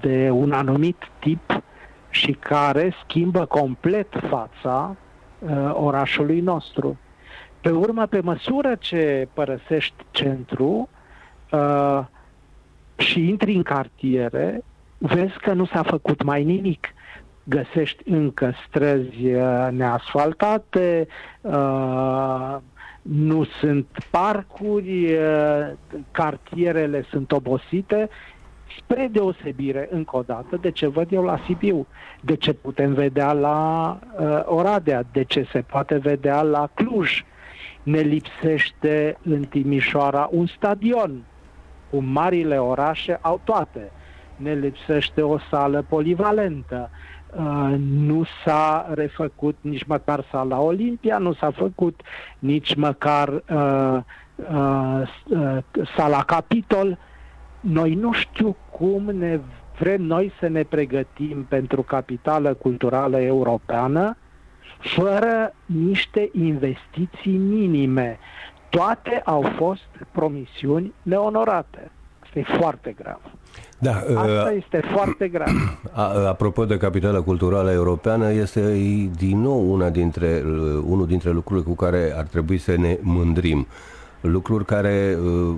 de 0.00 0.30
un 0.30 0.52
anumit 0.52 0.96
tip 1.18 1.62
și 2.10 2.32
care 2.32 2.94
schimbă 3.04 3.44
complet 3.44 4.08
fața 4.28 4.96
uh, 5.38 5.70
orașului 5.72 6.40
nostru. 6.40 6.98
Pe 7.60 7.70
urmă, 7.70 8.06
pe 8.06 8.20
măsură 8.20 8.74
ce 8.74 9.28
părăsești 9.32 10.04
centru 10.10 10.88
uh, 11.50 12.00
și 12.96 13.28
intri 13.28 13.54
în 13.54 13.62
cartiere, 13.62 14.64
vezi 14.98 15.38
că 15.38 15.52
nu 15.52 15.64
s-a 15.64 15.82
făcut 15.82 16.22
mai 16.22 16.44
nimic. 16.44 16.94
Găsești 17.44 18.10
încă 18.10 18.52
străzi 18.68 19.26
uh, 19.26 19.68
neasfaltate, 19.70 21.06
uh, 21.40 22.56
nu 23.02 23.44
sunt 23.44 23.86
parcuri, 24.10 25.12
uh, 25.12 25.70
cartierele 26.10 27.06
sunt 27.10 27.32
obosite 27.32 28.08
spre 28.78 29.08
deosebire, 29.12 29.88
încă 29.90 30.16
o 30.16 30.22
dată, 30.22 30.56
de 30.56 30.70
ce 30.70 30.86
văd 30.86 31.12
eu 31.12 31.22
la 31.22 31.38
Sibiu, 31.46 31.86
de 32.20 32.36
ce 32.36 32.52
putem 32.52 32.92
vedea 32.92 33.32
la 33.32 33.98
uh, 34.18 34.42
Oradea, 34.44 35.02
de 35.12 35.24
ce 35.24 35.46
se 35.52 35.60
poate 35.60 35.96
vedea 35.96 36.42
la 36.42 36.68
Cluj. 36.74 37.24
Ne 37.82 38.00
lipsește 38.00 39.18
în 39.22 39.42
Timișoara 39.42 40.28
un 40.30 40.46
stadion, 40.46 41.24
cum 41.90 42.04
marile 42.04 42.58
orașe 42.58 43.18
au 43.20 43.40
toate. 43.44 43.90
Ne 44.36 44.52
lipsește 44.52 45.22
o 45.22 45.38
sală 45.50 45.84
polivalentă. 45.88 46.90
Uh, 46.92 47.13
nu 47.78 48.24
s-a 48.44 48.90
refăcut 48.94 49.56
nici 49.60 49.84
măcar 49.84 50.24
sala 50.30 50.60
Olimpia, 50.60 51.18
nu 51.18 51.32
s-a 51.32 51.50
făcut 51.50 52.00
nici 52.38 52.74
măcar 52.74 53.28
uh, 53.28 53.98
uh, 54.36 55.02
uh, 55.28 55.58
sala 55.96 56.22
Capitol. 56.22 56.88
Uh, 56.88 56.96
noi 57.64 57.94
nu 57.94 58.12
știu 58.12 58.56
cum 58.70 59.04
ne 59.04 59.40
vrem 59.78 60.02
noi 60.02 60.32
să 60.38 60.46
ne 60.48 60.62
pregătim 60.62 61.44
pentru 61.48 61.82
capitală 61.82 62.54
culturală 62.54 63.20
europeană 63.20 64.16
fără 64.78 65.54
niște 65.66 66.28
investiții 66.32 67.36
minime. 67.36 68.18
Toate 68.68 69.20
au 69.24 69.42
fost 69.42 69.88
promisiuni 70.12 70.92
neonorate. 71.02 71.90
Asta 72.22 72.38
e 72.38 72.42
foarte 72.42 72.92
grav. 72.92 73.20
Da, 73.78 73.90
Asta 73.90 74.50
uh, 74.50 74.56
este 74.62 74.80
foarte 74.94 75.28
grav. 75.28 75.48
Apropo 76.28 76.64
de 76.64 76.76
capitală 76.76 77.22
culturală 77.22 77.72
europeană, 77.72 78.32
este 78.32 78.60
din 79.16 79.40
nou 79.40 79.72
una 79.72 79.90
dintre, 79.90 80.42
uh, 80.46 80.82
unul 80.86 81.06
dintre 81.06 81.30
lucrurile 81.30 81.66
cu 81.66 81.74
care 81.74 82.14
ar 82.16 82.24
trebui 82.24 82.58
să 82.58 82.76
ne 82.76 82.98
mândrim. 83.00 83.58
Uh, 83.58 83.66
lucruri 84.28 84.64
care, 84.64 85.18
uh, 85.24 85.54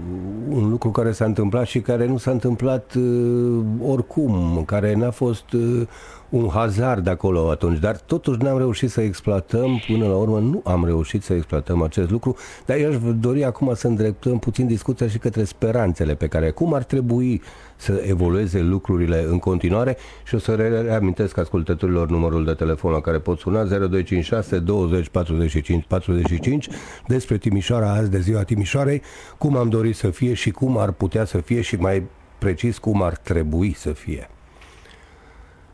un 0.48 0.70
lucru 0.70 0.90
care 0.90 1.12
s-a 1.12 1.24
întâmplat 1.24 1.66
și 1.66 1.80
care 1.80 2.06
nu 2.06 2.16
s-a 2.16 2.30
întâmplat 2.30 2.94
uh, 2.94 3.60
oricum, 3.86 4.62
care 4.66 4.94
n-a 4.94 5.10
fost 5.10 5.52
uh, 5.52 5.86
un 6.28 6.48
hazard 6.48 7.06
acolo 7.06 7.50
atunci, 7.50 7.78
dar 7.78 7.96
totuși 7.96 8.42
n-am 8.42 8.58
reușit 8.58 8.90
să 8.90 9.00
exploatăm, 9.00 9.82
până 9.86 10.06
la 10.06 10.16
urmă 10.16 10.38
nu 10.38 10.60
am 10.64 10.84
reușit 10.84 11.22
să 11.22 11.32
exploatăm 11.32 11.82
acest 11.82 12.10
lucru, 12.10 12.36
dar 12.64 12.76
eu 12.76 12.88
aș 12.88 12.96
dori 13.20 13.44
acum 13.44 13.74
să 13.74 13.86
îndreptăm 13.86 14.38
puțin 14.38 14.66
discuția 14.66 15.08
și 15.08 15.18
către 15.18 15.44
speranțele 15.44 16.14
pe 16.14 16.26
care, 16.26 16.50
cum 16.50 16.74
ar 16.74 16.84
trebui 16.84 17.42
să 17.76 18.02
evolueze 18.06 18.60
lucrurile 18.60 19.24
în 19.28 19.38
continuare 19.38 19.96
și 20.24 20.34
o 20.34 20.38
să 20.38 20.54
reamintesc 20.86 21.38
ascultătorilor 21.38 22.08
numărul 22.08 22.44
de 22.44 22.52
telefon 22.54 22.92
la 22.92 23.00
care 23.00 23.18
pot 23.18 23.38
suna 23.38 23.64
0256 23.64 24.58
20 24.58 25.08
45 25.08 25.84
45 25.84 26.68
despre 27.06 27.36
Timișoara 27.36 27.92
azi 27.92 28.10
de 28.10 28.20
ziua 28.20 28.42
Timișoarei, 28.42 29.02
cum 29.38 29.56
am 29.56 29.68
dorit 29.68 29.96
să 29.96 30.10
fie 30.10 30.34
și 30.34 30.50
cum 30.50 30.78
ar 30.78 30.90
putea 30.90 31.24
să 31.24 31.38
fie 31.38 31.60
și 31.60 31.76
mai 31.76 32.02
precis 32.38 32.78
cum 32.78 33.02
ar 33.02 33.16
trebui 33.16 33.72
să 33.72 33.92
fie. 33.92 34.28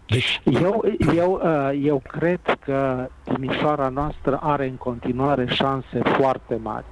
Deci... 0.06 0.42
Eu, 0.44 0.84
eu, 1.14 1.40
uh, 1.44 1.80
eu 1.82 2.02
cred 2.08 2.40
că 2.64 3.08
Timișoara 3.24 3.88
noastră 3.88 4.38
are 4.42 4.66
în 4.66 4.74
continuare 4.74 5.46
șanse 5.48 6.00
foarte 6.16 6.58
mari. 6.62 6.84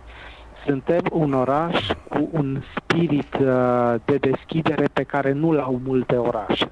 Suntem 0.67 1.01
un 1.13 1.33
oraș 1.33 1.87
cu 2.09 2.29
un 2.33 2.63
spirit 2.77 3.35
uh, 3.35 3.95
de 4.05 4.17
deschidere 4.17 4.89
pe 4.93 5.03
care 5.03 5.33
nu 5.33 5.53
l-au 5.53 5.81
multe 5.85 6.17
orașe. 6.17 6.71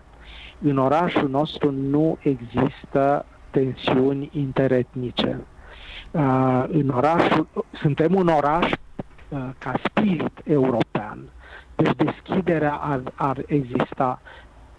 În 0.63 0.79
orașul 0.79 1.29
nostru 1.29 1.71
nu 1.71 2.19
există 2.21 3.25
tensiuni 3.51 4.31
interetnice. 4.33 5.41
Uh, 6.11 6.65
în 6.69 6.89
orașul, 6.89 7.47
suntem 7.73 8.15
un 8.15 8.29
oraș 8.29 8.71
ca 9.59 9.73
spirit 9.83 10.41
european. 10.45 11.19
Deci 11.77 11.97
deschiderea 11.97 12.73
ar, 12.73 13.01
ar 13.15 13.43
exista. 13.47 14.21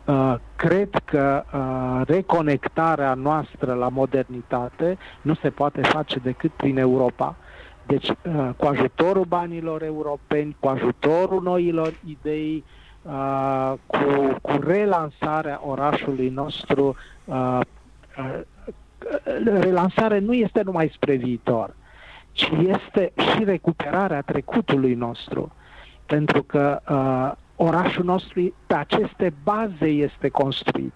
Uh, 0.05 0.35
cred 0.55 0.89
că 1.05 1.43
uh, 1.53 2.07
reconectarea 2.07 3.13
noastră 3.13 3.73
la 3.73 3.89
modernitate 3.89 4.97
nu 5.21 5.33
se 5.33 5.49
poate 5.49 5.81
face 5.81 6.19
decât 6.19 6.51
prin 6.51 6.77
Europa. 6.77 7.35
Deci, 7.89 8.09
uh, 8.09 8.49
cu 8.57 8.65
ajutorul 8.65 9.23
banilor 9.23 9.83
europeni, 9.83 10.55
cu 10.59 10.67
ajutorul 10.67 11.41
noilor 11.41 11.93
idei, 12.05 12.63
cu, 13.85 14.37
cu 14.41 14.59
relansarea 14.61 15.61
orașului 15.63 16.29
nostru, 16.29 16.95
relansare 19.43 20.19
nu 20.19 20.33
este 20.33 20.61
numai 20.61 20.91
spre 20.93 21.15
viitor, 21.15 21.75
ci 22.31 22.51
este 22.67 23.11
și 23.17 23.43
recuperarea 23.43 24.21
trecutului 24.21 24.93
nostru. 24.93 25.51
Pentru 26.05 26.43
că 26.43 26.79
uh, 26.89 27.31
orașul 27.55 28.03
nostru 28.03 28.53
pe 28.67 28.73
aceste 28.73 29.33
baze 29.43 29.87
este 29.87 30.29
construit. 30.29 30.93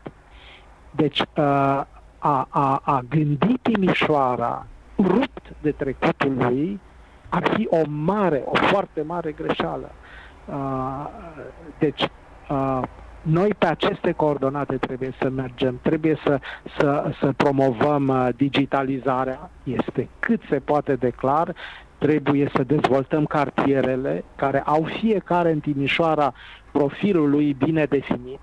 Deci 0.92 1.20
uh, 1.20 1.26
a, 1.36 2.48
a, 2.50 2.82
a 2.84 3.04
gândi 3.10 3.58
Timișoara 3.62 4.68
rupt 5.08 5.54
de 5.62 5.72
trecutul 5.72 6.34
lui 6.38 6.80
ar 7.30 7.48
fi 7.56 7.68
o 7.70 7.82
mare, 7.88 8.44
o 8.46 8.56
foarte 8.56 9.02
mare 9.02 9.32
greșeală. 9.32 9.92
Uh, 10.46 11.06
deci 11.80 12.02
uh, 12.50 12.82
noi 13.22 13.50
pe 13.58 13.66
aceste 13.66 14.12
coordonate 14.12 14.78
trebuie 14.78 15.14
să 15.22 15.30
mergem, 15.30 15.80
trebuie 15.82 16.18
să, 16.24 16.40
să, 16.78 17.12
să 17.20 17.34
promovăm 17.38 18.34
digitalizarea, 18.36 19.50
este 19.64 20.10
cât 20.20 20.42
se 20.50 20.60
poate 20.60 20.96
de 20.96 21.10
clar, 21.10 21.56
trebuie 21.98 22.52
să 22.56 22.64
dezvoltăm 22.64 23.26
cartierele 23.26 24.24
care 24.36 24.62
au 24.66 24.88
fiecare 25.00 25.52
în 25.52 25.60
Timișoara 25.60 26.34
profilul 26.72 27.30
lui 27.30 27.54
bine 27.54 27.86
definit. 27.86 28.40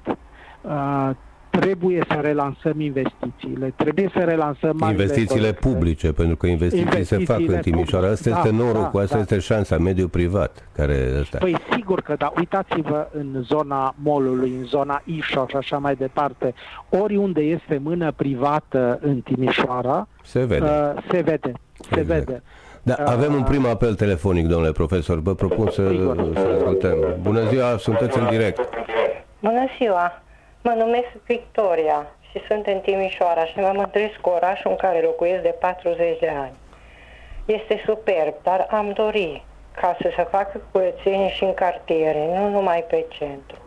Uh, 1.52 1.60
trebuie 1.60 2.04
să 2.08 2.18
relansăm 2.20 2.80
investițiile, 2.80 3.72
trebuie 3.76 4.10
să 4.12 4.18
relansăm 4.18 4.86
Investițiile 4.90 5.52
publice, 5.52 6.12
pentru 6.12 6.36
că 6.36 6.46
investiții 6.46 6.84
investițiile 6.84 7.24
se 7.24 7.32
fac 7.32 7.56
în 7.56 7.60
Timișoara. 7.60 8.08
Asta 8.10 8.30
da, 8.30 8.36
este 8.36 8.50
norocul, 8.50 8.90
da, 8.92 9.00
asta 9.00 9.14
da. 9.14 9.20
este 9.20 9.38
șansa, 9.38 9.78
mediul 9.78 10.08
privat. 10.08 10.68
Care 10.72 11.08
ăsta. 11.20 11.38
Păi 11.38 11.56
sigur 11.72 12.00
că 12.00 12.14
da, 12.18 12.32
uitați-vă 12.36 13.08
în 13.12 13.42
zona 13.42 13.94
molului, 14.02 14.54
în 14.58 14.64
zona 14.64 15.02
Ișo 15.04 15.46
și 15.48 15.56
așa 15.56 15.78
mai 15.78 15.94
departe, 15.94 16.54
oriunde 16.88 17.40
este 17.40 17.80
mână 17.82 18.12
privată 18.16 18.98
în 19.02 19.20
Timișoara, 19.20 20.08
se 20.24 20.44
vede. 20.44 20.64
Uh, 20.64 21.02
se 21.10 21.20
vede. 21.20 21.52
Se 21.90 22.00
exact. 22.00 22.06
vede. 22.06 22.42
Da, 22.82 22.94
avem 22.94 23.34
un 23.34 23.42
prim 23.42 23.66
apel 23.66 23.94
telefonic, 23.94 24.46
domnule 24.46 24.72
profesor. 24.72 25.20
Vă 25.20 25.34
propun 25.34 25.70
să, 25.70 25.92
să 26.34 26.48
ascultăm. 26.56 26.96
Bună 27.22 27.48
ziua, 27.48 27.76
sunteți 27.76 28.18
în 28.18 28.28
direct. 28.28 28.68
Bună 29.40 29.64
ziua, 29.78 30.22
mă 30.62 30.70
numesc 30.70 31.08
Victoria 31.26 32.06
și 32.30 32.42
sunt 32.48 32.66
în 32.66 32.80
Timișoara 32.80 33.44
și 33.44 33.58
mă 33.58 33.72
mândresc 33.74 34.16
cu 34.20 34.28
orașul 34.28 34.70
în 34.70 34.76
care 34.76 35.00
locuiesc 35.00 35.42
de 35.42 35.54
40 35.60 36.18
de 36.18 36.28
ani. 36.28 36.56
Este 37.44 37.82
superb, 37.86 38.34
dar 38.42 38.66
am 38.70 38.92
dori 38.92 39.44
ca 39.74 39.96
să 40.00 40.12
se 40.16 40.22
facă 40.22 40.60
curățenie 40.72 41.30
și 41.30 41.44
în 41.44 41.54
cartiere, 41.54 42.26
nu 42.38 42.48
numai 42.48 42.84
pe 42.88 43.04
centru. 43.08 43.58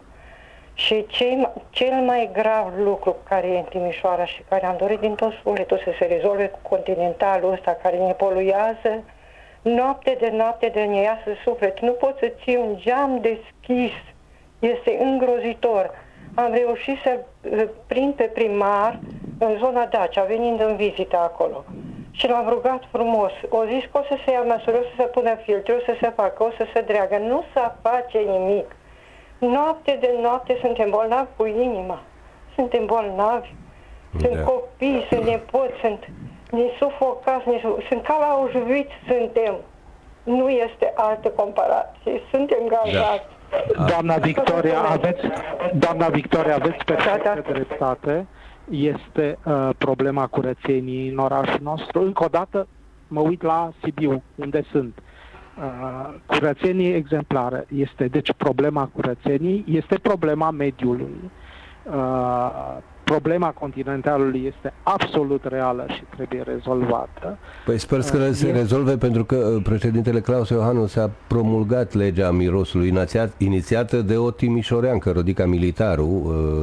Și 0.74 1.06
cei, 1.08 1.48
cel 1.70 1.94
mai 1.94 2.30
grav 2.34 2.74
lucru 2.78 3.16
care 3.30 3.48
e 3.48 3.58
în 3.58 3.64
Timișoara 3.64 4.26
și 4.26 4.42
care 4.50 4.66
am 4.66 4.76
dorit 4.78 5.00
din 5.00 5.16
tot 5.16 5.32
sufletul 5.44 5.82
să 5.84 5.92
se 6.00 6.06
rezolve 6.06 6.48
cu 6.48 6.60
continentalul 6.70 7.52
ăsta 7.52 7.78
care 7.82 7.98
ne 7.98 8.14
poluează, 8.14 9.04
noapte 9.62 10.18
de 10.20 10.30
noapte 10.30 10.68
de 10.68 10.84
ne 10.84 11.02
iasă 11.02 11.30
suflet. 11.44 11.80
Nu 11.80 11.92
poți 11.92 12.20
să 12.20 12.32
ții 12.44 12.56
un 12.56 12.78
geam 12.78 13.22
deschis. 13.22 13.92
Este 14.60 14.98
îngrozitor. 15.00 15.92
Am 16.36 16.54
reușit 16.54 16.98
să 17.04 17.20
prind 17.88 18.14
pe 18.14 18.24
primar 18.24 19.00
în 19.40 19.58
zona 19.58 19.86
Dacia, 19.86 20.24
venind 20.24 20.60
în 20.60 20.76
vizită 20.76 21.18
acolo. 21.18 21.64
Și 22.12 22.28
l-am 22.28 22.50
rugat 22.50 22.84
frumos. 22.92 23.32
O 23.50 23.66
zis 23.66 23.84
că 23.92 23.98
o 23.98 24.02
să 24.02 24.18
se 24.26 24.32
ia 24.32 24.42
măsură, 24.42 24.78
o 24.78 24.82
să 24.82 24.94
se 24.98 25.04
pună 25.04 25.36
filtru, 25.36 25.74
o 25.76 25.80
să 25.86 25.98
se 26.02 26.10
facă, 26.10 26.44
o 26.44 26.50
să 26.58 26.66
se 26.74 26.82
dreagă. 26.82 27.18
Nu 27.18 27.44
să 27.54 27.72
face 27.82 28.18
nimic. 28.18 28.76
Noapte 29.38 29.98
de 30.00 30.18
noapte 30.22 30.58
suntem 30.62 30.90
bolnavi 30.90 31.30
cu 31.38 31.46
inima. 31.46 32.02
Suntem 32.56 32.86
bolnavi. 32.86 33.54
Sunt 34.20 34.36
da. 34.36 34.44
copii, 34.44 35.06
sunt 35.10 35.24
nepoți, 35.24 35.80
sunt 35.82 36.08
nesufocați, 36.52 37.50
nesuf... 37.50 37.88
sunt 37.88 38.04
ca 38.04 38.18
la 38.20 38.26
Auschwitz 38.26 38.92
suntem. 39.08 39.56
Nu 40.24 40.50
este 40.50 40.94
altă 40.96 41.30
comparație. 41.30 42.22
Suntem 42.32 42.60
gazați. 42.68 42.94
Da. 42.94 43.43
Doamna 43.88 44.16
Victoria, 44.16 44.80
aveți, 44.80 45.22
doamna 45.74 46.08
Victoria, 46.08 46.56
aveți 46.56 46.86
perfectă 46.86 47.32
da, 47.36 47.42
da. 47.42 47.52
dreptate. 47.52 48.28
Este 48.70 49.38
uh, 49.46 49.70
problema 49.78 50.28
curățenii 50.28 51.10
în 51.10 51.18
orașul 51.18 51.60
nostru. 51.62 52.02
Încă 52.02 52.24
o 52.24 52.28
dată 52.28 52.68
mă 53.08 53.20
uit 53.20 53.42
la 53.42 53.72
Sibiu, 53.82 54.24
unde 54.36 54.64
sunt. 54.72 54.98
Uh, 54.98 55.04
Uh, 55.58 56.14
curățenie 56.26 56.96
exemplară 56.96 57.66
este, 57.76 58.08
deci 58.08 58.34
problema 58.38 58.90
curățenii 58.94 59.66
este 59.68 59.96
problema 60.02 60.52
mediului. 60.52 61.32
Uh, 61.84 62.78
problema 63.04 63.52
continentalului 63.52 64.52
este 64.56 64.74
absolut 64.84 65.46
reală 65.46 65.86
și 65.88 66.04
trebuie 66.16 66.42
rezolvată. 66.42 67.38
Păi 67.66 67.78
sper 67.78 68.02
să 68.02 68.18
uh, 68.18 68.30
se 68.32 68.52
rezolve 68.52 68.98
pentru 68.98 69.26
că 69.26 69.36
uh, 69.36 69.62
președintele 69.64 70.20
Claus 70.20 70.50
Iohannu 70.50 70.86
s-a 70.86 71.12
promulgat 71.28 71.94
legea 71.94 72.32
mirosului 72.32 72.88
inițiat, 72.88 73.34
inițiată 73.38 74.02
de 74.02 74.18
o 74.18 74.32
timișoreancă, 74.32 75.12
Rodica 75.12 75.46
Militaru, 75.46 76.06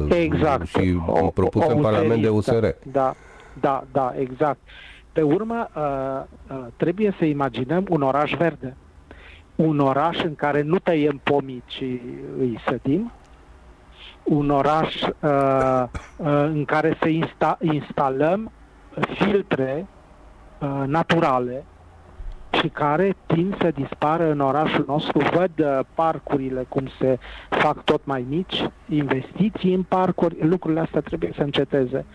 uh, 0.07 0.15
exact. 0.15 0.65
și 0.65 0.99
o, 1.07 1.27
propusă 1.27 1.71
o, 1.71 1.75
în 1.75 1.81
Parlament 1.81 2.21
de 2.21 2.29
USR. 2.29 2.65
Da, 2.91 3.13
da, 3.59 3.83
da, 3.91 4.13
exact. 4.17 4.59
Pe 5.11 5.21
urmă, 5.21 5.69
uh, 5.75 6.55
uh, 6.55 6.65
trebuie 6.77 7.15
să 7.17 7.25
imaginăm 7.25 7.85
un 7.89 8.01
oraș 8.01 8.33
verde 8.37 8.75
un 9.55 9.79
oraș 9.79 10.23
în 10.23 10.35
care 10.35 10.61
nu 10.61 10.79
tăiem 10.79 11.19
pomii, 11.23 11.63
ci 11.65 11.83
îi 12.39 12.59
sădim, 12.67 13.11
un 14.23 14.49
oraș 14.49 15.01
uh, 15.01 15.83
uh, 16.17 16.43
în 16.43 16.65
care 16.65 16.97
să 17.01 17.07
insta- 17.07 17.57
instalăm 17.59 18.51
filtre 19.17 19.87
uh, 20.59 20.83
naturale 20.85 21.65
și 22.51 22.67
care 22.67 23.15
tind 23.25 23.57
să 23.57 23.71
dispară 23.71 24.31
în 24.31 24.39
orașul 24.39 24.85
nostru. 24.87 25.19
Văd 25.33 25.51
uh, 25.59 25.79
parcurile 25.93 26.65
cum 26.69 26.87
se 26.99 27.17
fac 27.49 27.83
tot 27.83 28.05
mai 28.05 28.25
mici, 28.29 28.65
investiții 28.89 29.73
în 29.73 29.83
parcuri, 29.83 30.47
lucrurile 30.47 30.81
astea 30.81 31.01
trebuie 31.01 31.31
să 31.35 31.41
înceteze. 31.41 32.05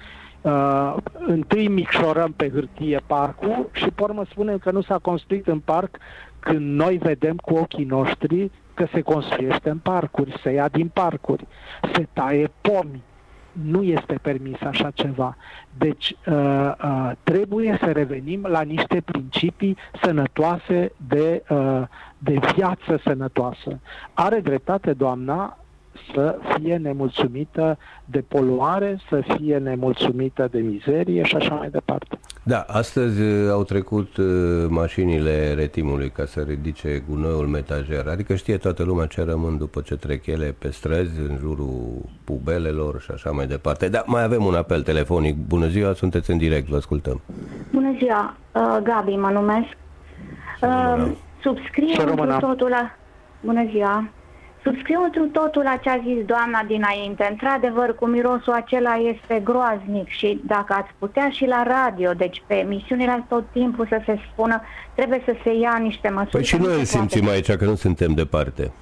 Uh, 0.41 0.95
întâi 1.27 1.69
micșorăm 1.69 2.33
pe 2.33 2.51
hârtie 2.51 3.01
parcul 3.07 3.69
și 3.73 3.91
pe 3.95 4.03
urmă 4.03 4.25
spunem 4.31 4.59
că 4.59 4.71
nu 4.71 4.83
s-a 4.83 4.99
construit 4.99 5.47
în 5.47 5.59
parc 5.59 5.99
când 6.39 6.61
noi 6.61 6.97
vedem 6.97 7.37
cu 7.37 7.55
ochii 7.55 7.85
noștri 7.85 8.51
că 8.77 8.87
se 8.93 9.01
construiește 9.01 9.71
în 9.71 9.79
parcuri, 9.79 10.41
se 10.43 10.51
ia 10.51 10.69
din 10.69 10.89
parcuri, 10.89 11.47
se 11.93 12.09
taie 12.13 12.51
pomi. 12.61 13.03
Nu 13.53 13.83
este 13.83 14.19
permis 14.23 14.61
așa 14.61 14.91
ceva. 14.91 15.37
Deci 15.79 16.17
uh, 16.27 16.73
uh, 16.85 17.11
trebuie 17.23 17.79
să 17.81 17.93
revenim 17.93 18.47
la 18.49 18.61
niște 18.61 19.03
principii 19.05 19.77
sănătoase 20.03 20.93
de, 21.09 21.43
uh, 21.49 21.83
de 22.19 22.39
viață 22.55 23.01
sănătoasă. 23.05 23.81
Are 24.15 24.41
dreptate 24.41 24.93
doamna 24.93 25.59
să 26.15 26.39
fie 26.57 26.77
nemulțumită 26.77 27.79
de 28.05 28.25
poluare, 28.29 28.99
să 29.09 29.23
fie 29.37 29.57
nemulțumită 29.59 30.49
de 30.51 30.59
mizerie 30.59 31.23
și 31.23 31.37
așa 31.37 31.55
mai 31.55 31.71
departe. 31.71 32.19
Da, 32.43 32.65
astăzi 32.69 33.23
uh, 33.23 33.51
au 33.51 33.65
trecut 33.65 34.17
uh, 34.17 34.27
mașinile 34.69 35.53
retimului 35.55 36.11
ca 36.11 36.25
să 36.25 36.41
ridice 36.41 37.03
gunoiul 37.09 37.47
metajer, 37.47 38.07
adică 38.09 38.35
știe 38.35 38.57
toată 38.57 38.83
lumea 38.83 39.07
ce 39.07 39.23
rămân 39.23 39.59
după 39.59 39.81
ce 39.81 39.97
trec 39.97 40.27
ele 40.27 40.55
pe 40.59 40.71
străzi, 40.71 41.21
în 41.21 41.37
jurul 41.41 42.03
pubelelor 42.25 43.01
și 43.01 43.11
așa 43.11 43.31
mai 43.31 43.47
departe. 43.47 43.89
Da, 43.89 44.03
mai 44.07 44.23
avem 44.23 44.45
un 44.45 44.55
apel 44.55 44.83
telefonic. 44.83 45.37
Bună 45.37 45.67
ziua, 45.67 45.93
sunteți 45.93 46.31
în 46.31 46.39
direct, 46.39 46.69
vă 46.69 46.77
ascultăm. 46.77 47.21
Bună 47.73 47.95
ziua, 47.99 48.37
uh, 48.55 48.79
Gabi 48.83 49.17
mă 49.17 49.31
numesc. 49.31 49.77
Uh, 50.63 51.13
subscriu 51.43 52.15
totul 52.41 52.69
la... 52.69 52.97
Bună 53.41 53.67
ziua. 53.71 54.09
Subscriu 54.67 55.01
întru 55.05 55.27
totul 55.27 55.63
la 55.63 55.77
ce 55.83 55.91
a 55.91 55.99
zis 56.07 56.25
doamna 56.25 56.63
dinainte. 56.67 57.27
Într-adevăr, 57.31 57.95
cu 57.95 58.07
mirosul 58.07 58.53
acela 58.53 58.95
este 58.95 59.41
groaznic 59.45 60.09
și 60.09 60.41
dacă 60.47 60.73
ați 60.73 60.91
putea 60.99 61.29
și 61.31 61.45
la 61.47 61.63
radio, 61.63 62.13
deci 62.13 62.43
pe 62.47 62.55
emisiunile 62.55 63.25
tot 63.29 63.45
timpul 63.53 63.87
să 63.87 64.01
se 64.05 64.19
spună, 64.33 64.63
trebuie 64.95 65.23
să 65.25 65.35
se 65.43 65.55
ia 65.55 65.79
niște 65.83 66.09
măsuri. 66.09 66.31
Păi 66.31 66.45
și 66.45 66.57
noi 66.57 66.79
îl 66.79 66.85
simțim 66.85 67.29
aici, 67.29 67.53
că 67.53 67.65
nu 67.65 67.75
suntem 67.75 68.13
departe. 68.15 68.73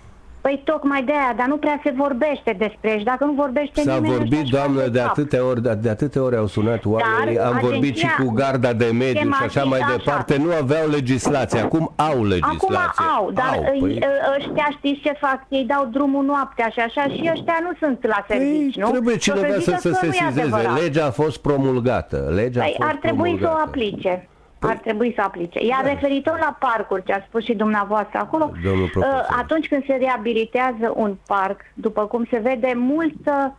Păi 0.47 0.61
tocmai 0.65 1.03
de 1.03 1.13
aia, 1.13 1.35
dar 1.37 1.47
nu 1.47 1.57
prea 1.57 1.81
se 1.85 1.93
vorbește 1.97 2.55
despre 2.59 2.99
și 2.99 3.05
dacă 3.05 3.25
nu 3.25 3.33
vorbește 3.33 3.81
S-a 3.81 3.95
nimeni... 3.95 4.13
S-a 4.13 4.19
vorbit, 4.19 4.45
doamnă, 4.51 4.87
de 4.87 5.01
atâtea, 5.01 5.45
ori, 5.45 5.63
de, 5.63 5.75
de 5.75 5.91
atâtea 5.91 6.23
ori 6.23 6.37
au 6.37 6.47
sunat 6.47 6.85
oamenii, 6.85 7.39
am 7.39 7.47
agenția, 7.47 7.69
vorbit 7.69 7.97
și 7.97 8.07
cu 8.19 8.31
garda 8.31 8.73
de 8.73 8.85
mediu 8.85 9.31
și 9.33 9.43
așa 9.45 9.65
mai 9.65 9.79
așa. 9.79 9.97
departe, 9.97 10.37
nu 10.37 10.51
aveau 10.61 10.89
legislație, 10.89 11.61
acum 11.61 11.93
au 11.97 12.25
legislație. 12.25 12.77
Acum 12.87 13.07
au, 13.17 13.31
dar 13.31 13.55
au, 13.73 13.79
păi... 13.81 14.01
ăștia 14.39 14.69
știți 14.79 15.01
ce 15.01 15.13
fac? 15.21 15.41
Ei 15.49 15.65
dau 15.65 15.89
drumul 15.93 16.25
noaptea 16.25 16.69
și 16.69 16.81
așa 16.81 17.03
și 17.03 17.31
ăștia 17.33 17.59
nu 17.63 17.73
sunt 17.81 18.07
la 18.07 18.25
păi, 18.27 18.37
servici, 18.37 18.75
păi, 18.75 18.83
nu? 18.83 18.91
Trebuie 18.91 19.17
cineva 19.17 19.55
să, 19.61 19.77
să 19.79 19.91
se 19.93 20.11
sesizeze, 20.11 20.57
legea 20.83 21.07
a 21.07 21.11
fost 21.11 21.37
promulgată, 21.41 22.33
legea 22.35 22.61
păi, 22.61 22.75
a 22.79 22.83
fost 22.83 22.89
ar 22.91 22.97
trebui 22.97 23.35
promulgată. 23.35 23.57
să 23.57 23.63
o 23.63 23.69
aplice. 23.69 24.29
Păi, 24.65 24.75
ar 24.75 24.79
trebui 24.79 25.13
să 25.17 25.21
aplice. 25.21 25.65
Iar 25.65 25.83
da. 25.83 25.89
referitor 25.89 26.39
la 26.39 26.57
parcuri, 26.59 27.05
ce 27.05 27.13
a 27.13 27.25
spus 27.29 27.45
și 27.45 27.55
dumneavoastră 27.55 28.19
acolo, 28.19 28.53
uh, 28.65 29.05
atunci 29.39 29.69
când 29.69 29.85
se 29.85 29.95
reabilitează 29.95 30.93
un 30.97 31.17
parc, 31.27 31.61
după 31.75 32.07
cum 32.07 32.27
se 32.31 32.39
vede, 32.39 32.73
multă 32.77 33.57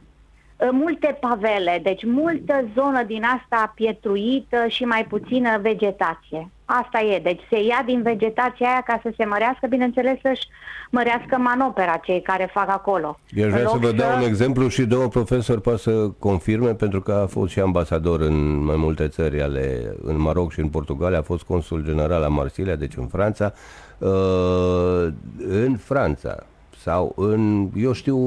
uh, 0.57 0.69
multe 0.71 1.17
pavele, 1.19 1.79
deci 1.83 2.05
multă 2.05 2.65
zonă 2.73 3.03
din 3.03 3.23
asta 3.23 3.71
pietruită 3.75 4.67
și 4.67 4.83
mai 4.85 5.05
puțină 5.09 5.59
vegetație. 5.61 6.49
Asta 6.65 6.99
e, 6.99 7.19
deci 7.19 7.41
se 7.49 7.63
ia 7.63 7.83
din 7.85 8.01
vegetația 8.01 8.67
aia 8.67 8.81
ca 8.85 8.99
să 9.03 9.13
se 9.17 9.25
mărească, 9.25 9.67
bineînțeles 9.69 10.17
să-și 10.21 10.47
mărească 10.89 11.37
manopera 11.37 11.97
cei 12.03 12.21
care 12.21 12.49
fac 12.53 12.69
acolo. 12.69 13.19
Eu 13.29 13.49
vreau 13.49 13.71
să 13.71 13.77
vă 13.77 13.91
dau 13.91 14.09
să... 14.09 14.15
un 14.15 14.27
exemplu 14.27 14.67
și 14.67 14.85
două 14.85 15.07
profesori 15.07 15.61
poate 15.61 15.79
să 15.79 16.09
confirme, 16.19 16.73
pentru 16.73 17.01
că 17.01 17.13
a 17.13 17.25
fost 17.25 17.51
și 17.51 17.59
ambasador 17.59 18.21
în 18.21 18.63
mai 18.63 18.75
multe 18.75 19.07
țări, 19.07 19.41
ale, 19.41 19.95
în 20.03 20.21
Maroc 20.21 20.51
și 20.51 20.59
în 20.59 20.69
Portugalia, 20.69 21.19
a 21.19 21.21
fost 21.21 21.43
consul 21.43 21.83
general 21.83 22.21
la 22.21 22.27
Marsilia, 22.27 22.75
deci 22.75 22.95
în 22.95 23.07
Franța. 23.07 23.53
Uh, 23.97 25.07
în 25.47 25.77
Franța, 25.77 26.45
sau 26.77 27.13
în, 27.15 27.69
eu 27.75 27.91
știu, 27.91 28.17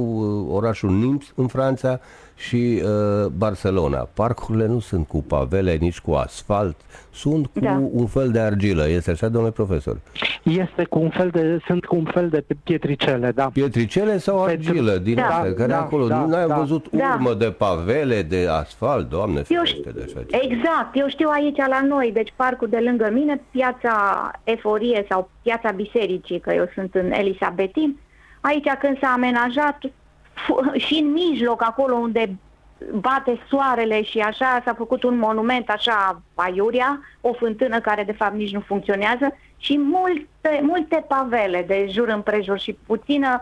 orașul 0.54 0.90
Nims 0.90 1.32
în 1.34 1.46
Franța 1.46 2.00
și 2.38 2.82
uh, 2.82 3.26
Barcelona. 3.36 4.08
Parcurile 4.14 4.66
nu 4.66 4.80
sunt 4.80 5.06
cu 5.06 5.22
pavele, 5.22 5.74
nici 5.74 6.00
cu 6.00 6.12
asfalt, 6.12 6.76
sunt 7.10 7.46
cu 7.46 7.60
da. 7.60 7.82
un 7.90 8.06
fel 8.06 8.30
de 8.30 8.38
argilă. 8.38 8.88
Este 8.88 9.10
așa, 9.10 9.28
domnule 9.28 9.52
profesor? 9.52 9.96
Este 10.42 10.84
cu 10.84 10.98
un 10.98 11.10
fel 11.10 11.28
de, 11.28 11.58
sunt 11.66 11.84
cu 11.84 11.96
un 11.96 12.04
fel 12.04 12.28
de 12.28 12.44
pietricele, 12.62 13.30
da. 13.30 13.50
Pietricele 13.52 14.18
sau 14.18 14.42
argilă 14.42 14.96
din 14.96 15.14
da, 15.14 15.26
astea, 15.26 15.54
care 15.54 15.68
da, 15.68 15.80
acolo, 15.80 16.06
da, 16.06 16.18
nu 16.18 16.34
ai 16.34 16.46
da. 16.46 16.56
văzut 16.56 16.90
da. 16.90 17.12
urmă 17.14 17.34
de 17.34 17.50
pavele, 17.50 18.22
de 18.22 18.46
asfalt, 18.50 19.08
doamne, 19.08 19.42
eu 19.48 19.64
știu, 19.64 19.90
de 19.90 20.04
așa 20.06 20.40
Exact, 20.40 20.90
eu 20.92 21.08
știu 21.08 21.28
aici 21.28 21.56
la 21.56 21.80
noi, 21.88 22.10
deci 22.12 22.32
parcul 22.36 22.68
de 22.68 22.78
lângă 22.84 23.10
mine, 23.12 23.40
piața 23.50 24.30
Eforie 24.44 25.06
sau 25.08 25.30
piața 25.42 25.70
Bisericii, 25.70 26.40
că 26.40 26.52
eu 26.54 26.68
sunt 26.74 26.94
în 26.94 27.12
Elisabetin, 27.12 27.98
aici 28.40 28.68
când 28.80 28.98
s-a 29.00 29.08
amenajat 29.08 29.78
și 30.76 30.94
în 30.94 31.12
mijloc, 31.12 31.62
acolo 31.62 31.94
unde 31.94 32.36
bate 32.94 33.40
soarele 33.48 34.02
și 34.02 34.18
așa 34.18 34.62
s-a 34.64 34.74
făcut 34.74 35.02
un 35.02 35.18
monument 35.18 35.68
așa 35.68 36.22
aiuria, 36.34 37.00
o 37.20 37.32
fântână 37.32 37.80
care 37.80 38.04
de 38.04 38.12
fapt 38.12 38.34
nici 38.34 38.52
nu 38.52 38.60
funcționează 38.60 39.36
și 39.56 39.78
multe, 39.78 40.60
multe 40.62 41.04
pavele 41.08 41.64
de 41.66 41.86
jur 41.90 42.08
împrejur 42.08 42.58
și 42.58 42.78
puțină 42.86 43.40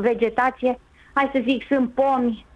vegetație. 0.00 0.78
Hai 1.14 1.30
să 1.32 1.40
zic, 1.42 1.66
sunt 1.66 1.90
pomi 1.94 2.46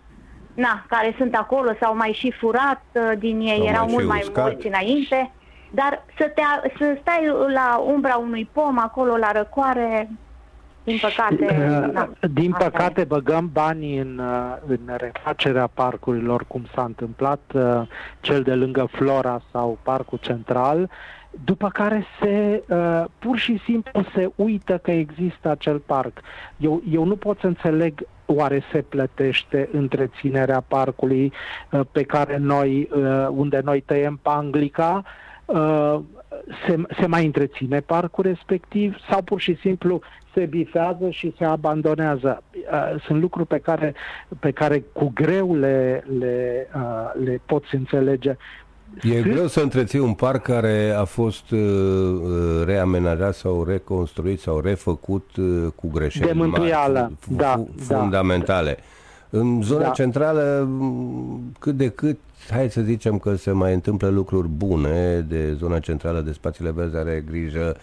na, 0.54 0.84
care 0.88 1.14
sunt 1.16 1.34
acolo, 1.34 1.70
s-au 1.80 1.96
mai 1.96 2.12
și 2.12 2.30
furat 2.30 2.82
uh, 2.92 3.12
din 3.18 3.40
ei, 3.40 3.56
sau 3.56 3.66
erau 3.66 3.84
mai 3.84 3.92
mult 3.92 4.06
mai 4.06 4.32
mulți 4.34 4.66
înainte, 4.66 5.30
dar 5.70 6.04
să, 6.18 6.32
te, 6.34 6.42
să 6.78 6.98
stai 7.00 7.32
la 7.52 7.76
umbra 7.86 8.16
unui 8.16 8.48
pom 8.52 8.78
acolo 8.78 9.16
la 9.16 9.32
răcoare, 9.32 10.10
din 10.88 10.98
păcate... 11.00 11.90
Da, 11.92 12.08
din 12.32 12.52
păcate 12.58 13.04
băgăm 13.04 13.50
bani 13.52 13.98
în, 13.98 14.18
uh, 14.18 14.56
în 14.66 14.96
refacerea 14.96 15.66
parcurilor, 15.66 16.44
cum 16.46 16.66
s-a 16.74 16.84
întâmplat 16.84 17.40
uh, 17.54 17.82
cel 18.20 18.42
de 18.42 18.54
lângă 18.54 18.88
Flora 18.90 19.42
sau 19.52 19.78
Parcul 19.82 20.18
Central, 20.22 20.90
după 21.44 21.68
care 21.68 22.04
se 22.20 22.62
uh, 22.68 23.04
pur 23.18 23.38
și 23.38 23.60
simplu 23.64 24.04
se 24.14 24.30
uită 24.34 24.78
că 24.78 24.90
există 24.90 25.50
acel 25.50 25.78
parc. 25.78 26.20
Eu, 26.56 26.82
eu 26.90 27.04
nu 27.04 27.16
pot 27.16 27.38
să 27.40 27.46
înțeleg 27.46 28.06
oare 28.26 28.62
se 28.72 28.82
plătește 28.82 29.68
întreținerea 29.72 30.64
parcului 30.68 31.32
uh, 31.70 31.80
pe 31.92 32.02
care 32.02 32.36
noi, 32.36 32.88
uh, 32.92 33.28
unde 33.30 33.60
noi 33.64 33.80
tăiem 33.80 34.18
panglica, 34.22 35.02
uh, 35.04 35.26
se, 36.66 36.82
se 37.00 37.06
mai 37.06 37.24
întreține 37.24 37.80
parcul 37.80 38.24
respectiv 38.24 38.96
sau 39.10 39.22
pur 39.22 39.40
și 39.40 39.58
simplu 39.60 40.00
se 40.34 40.44
bifează 40.44 41.10
și 41.10 41.34
se 41.38 41.44
abandonează. 41.44 42.42
Uh, 42.54 43.02
sunt 43.06 43.20
lucruri 43.20 43.46
pe 43.46 43.58
care, 43.58 43.94
pe 44.40 44.50
care 44.50 44.84
cu 44.92 45.10
greu 45.14 45.54
le, 45.54 46.04
le, 46.18 46.68
uh, 46.74 47.24
le 47.24 47.40
poți 47.46 47.74
înțelege. 47.74 48.36
E 49.02 49.22
greu 49.22 49.46
să 49.46 49.60
întreții 49.60 49.98
un 49.98 50.14
parc 50.14 50.42
care 50.42 50.94
a 50.98 51.04
fost 51.04 51.50
uh, 51.50 51.58
uh, 51.58 52.64
reamenajat 52.64 53.34
sau 53.34 53.64
reconstruit 53.64 54.40
sau 54.40 54.60
refăcut 54.60 55.36
uh, 55.36 55.66
cu 55.74 55.90
greșeli 55.92 56.26
de 56.26 56.32
mântuială, 56.32 57.00
mari, 57.00 57.14
da, 57.28 57.64
da, 57.88 57.94
fundamentale. 57.94 58.76
Da. 58.78 58.82
În 59.30 59.62
zona 59.62 59.82
da. 59.82 59.90
centrală, 59.90 60.68
cât 61.58 61.76
de 61.76 61.88
cât, 61.88 62.18
hai 62.50 62.70
să 62.70 62.80
zicem 62.80 63.18
că 63.18 63.34
se 63.34 63.50
mai 63.50 63.74
întâmplă 63.74 64.08
lucruri 64.08 64.48
bune 64.48 65.20
de 65.28 65.52
zona 65.52 65.78
centrală, 65.78 66.20
de 66.20 66.32
spațiile 66.32 66.70
verzi, 66.70 66.96
are 66.96 67.24
grijă 67.26 67.76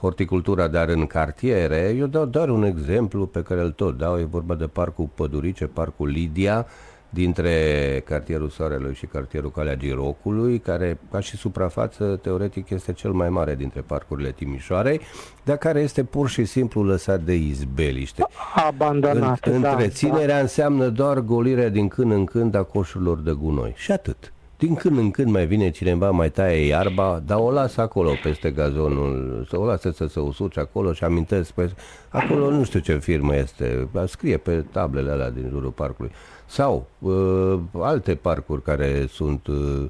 horticultura, 0.00 0.68
dar 0.68 0.88
în 0.88 1.06
cartiere, 1.06 1.94
eu 1.98 2.06
dau 2.06 2.24
doar 2.24 2.48
un 2.48 2.64
exemplu 2.64 3.26
pe 3.26 3.42
care 3.42 3.60
îl 3.60 3.70
tot 3.70 3.98
dau, 3.98 4.18
e 4.18 4.24
vorba 4.24 4.54
de 4.54 4.66
Parcul 4.66 5.08
Pădurice, 5.14 5.66
Parcul 5.66 6.08
Lidia, 6.08 6.66
dintre 7.14 8.02
cartierul 8.04 8.48
Soarelui 8.48 8.94
și 8.94 9.06
cartierul 9.06 9.50
Calea 9.50 9.74
Girocului, 9.74 10.58
care, 10.58 10.98
ca 11.10 11.20
și 11.20 11.36
suprafață, 11.36 12.18
teoretic 12.22 12.70
este 12.70 12.92
cel 12.92 13.10
mai 13.10 13.28
mare 13.28 13.54
dintre 13.54 13.80
parcurile 13.80 14.30
Timișoarei, 14.30 15.00
dar 15.44 15.56
care 15.56 15.80
este 15.80 16.04
pur 16.04 16.28
și 16.28 16.44
simplu 16.44 16.82
lăsat 16.82 17.20
de 17.20 17.34
izbeliște. 17.34 18.24
Abandonat. 18.54 19.46
În, 19.46 19.64
întreținerea 19.64 20.26
da, 20.26 20.32
da. 20.32 20.38
înseamnă 20.38 20.88
doar 20.88 21.18
golirea 21.18 21.68
din 21.68 21.88
când 21.88 22.12
în 22.12 22.24
când 22.24 22.54
a 22.54 22.62
coșurilor 22.62 23.18
de 23.18 23.32
gunoi. 23.32 23.72
Și 23.76 23.92
atât. 23.92 24.32
Din 24.58 24.74
când 24.74 24.98
în 24.98 25.10
când 25.10 25.30
mai 25.30 25.46
vine 25.46 25.70
cineva, 25.70 26.10
mai 26.10 26.30
taie 26.30 26.66
iarba, 26.66 27.22
dar 27.26 27.38
o 27.38 27.50
lasă 27.50 27.80
acolo 27.80 28.10
peste 28.22 28.50
gazonul, 28.50 29.46
să 29.48 29.58
o 29.58 29.64
lasă 29.64 29.90
să 29.90 30.06
se 30.06 30.20
usuce 30.20 30.60
acolo 30.60 30.92
și 30.92 31.04
amintesc 31.04 31.50
pe... 31.50 31.70
Acolo 32.08 32.50
nu 32.50 32.64
știu 32.64 32.80
ce 32.80 32.98
firmă 32.98 33.36
este, 33.36 33.88
scrie 34.06 34.36
pe 34.36 34.64
tablele 34.72 35.10
alea 35.10 35.30
din 35.30 35.48
jurul 35.50 35.70
parcului 35.70 36.10
sau 36.46 36.86
uh, 36.98 37.58
alte 37.72 38.14
parcuri 38.14 38.62
care 38.62 39.06
sunt 39.08 39.46
uh, 39.46 39.84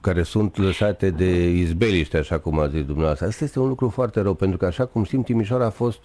care 0.00 0.22
sunt 0.22 0.56
lăsate 0.56 1.10
de 1.10 1.48
izbeliște, 1.48 2.16
așa 2.16 2.38
cum 2.38 2.58
a 2.58 2.68
zis 2.68 2.84
dumneavoastră. 2.84 3.26
Asta 3.26 3.44
este 3.44 3.58
un 3.58 3.68
lucru 3.68 3.88
foarte 3.88 4.20
rău, 4.20 4.34
pentru 4.34 4.58
că 4.58 4.66
așa 4.66 4.84
cum 4.84 5.04
știm, 5.04 5.22
Timișoara 5.22 5.64
a 5.64 5.70
fost 5.70 6.00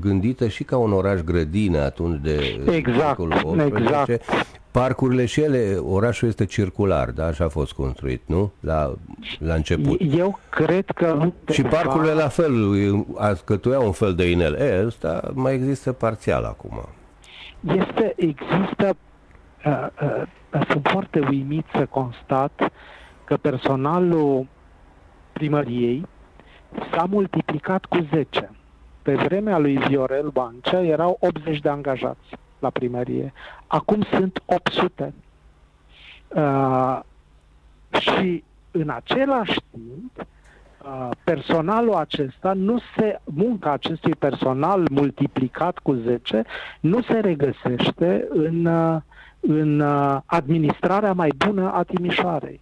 gândită 0.00 0.48
și 0.48 0.64
ca 0.64 0.76
un 0.76 0.92
oraș 0.92 1.20
grădină 1.20 1.78
atunci 1.78 2.20
de 2.22 2.60
exact, 2.70 3.18
18. 3.18 3.76
Exact. 3.76 4.22
Parcurile 4.70 5.24
și 5.24 5.40
ele, 5.40 5.76
orașul 5.76 6.28
este 6.28 6.44
circular, 6.44 7.10
da? 7.10 7.26
Așa 7.26 7.44
a 7.44 7.48
fost 7.48 7.72
construit, 7.72 8.22
nu? 8.26 8.52
La, 8.60 8.94
la 9.38 9.54
început. 9.54 10.00
Eu 10.16 10.38
cred 10.50 10.84
că... 10.94 11.30
Și 11.50 11.62
parcurile 11.62 12.12
la 12.12 12.28
fel, 12.28 12.52
cătuiau 13.44 13.84
un 13.84 13.92
fel 13.92 14.14
de 14.14 14.30
inel. 14.30 14.54
E, 14.54 14.82
ăsta 14.86 15.30
mai 15.34 15.54
există 15.54 15.92
parțial 15.92 16.44
acum. 16.44 16.88
Este, 17.60 18.12
există 18.16 18.96
Uh, 19.64 19.86
uh, 20.02 20.22
sunt 20.68 20.88
foarte 20.90 21.20
uimit 21.20 21.64
să 21.74 21.86
constat 21.86 22.70
că 23.24 23.36
personalul 23.36 24.46
primăriei 25.32 26.06
s-a 26.92 27.04
multiplicat 27.04 27.84
cu 27.84 28.06
10. 28.12 28.50
Pe 29.02 29.14
vremea 29.14 29.58
lui 29.58 29.76
Viorel 29.76 30.28
Bancea 30.28 30.82
erau 30.82 31.16
80 31.20 31.58
de 31.58 31.68
angajați 31.68 32.36
la 32.58 32.70
primărie. 32.70 33.32
Acum 33.66 34.02
sunt 34.02 34.42
800. 34.46 35.14
Uh, 36.28 37.00
și 38.00 38.44
în 38.70 38.88
același 38.88 39.60
timp, 39.70 40.18
uh, 40.18 40.24
personalul 41.24 41.94
acesta 41.94 42.52
nu 42.52 42.78
se, 42.96 43.20
munca 43.24 43.72
acestui 43.72 44.14
personal 44.14 44.86
multiplicat 44.90 45.78
cu 45.78 45.92
10 45.92 46.44
nu 46.80 47.02
se 47.02 47.18
regăsește 47.18 48.28
în 48.30 48.64
uh, 48.64 48.96
în 49.40 49.80
uh, 49.80 50.16
administrarea 50.26 51.12
mai 51.12 51.32
bună 51.46 51.72
a 51.72 51.82
Timișoarei. 51.82 52.60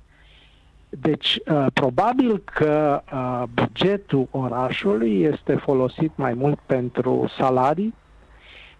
Deci, 0.88 1.38
uh, 1.46 1.66
probabil 1.72 2.42
că 2.44 3.02
uh, 3.12 3.42
bugetul 3.55 4.29
orașului 4.31 5.22
este 5.22 5.55
folosit 5.55 6.12
mai 6.14 6.35
mult 6.35 6.59
pentru 6.66 7.31
salarii, 7.38 7.94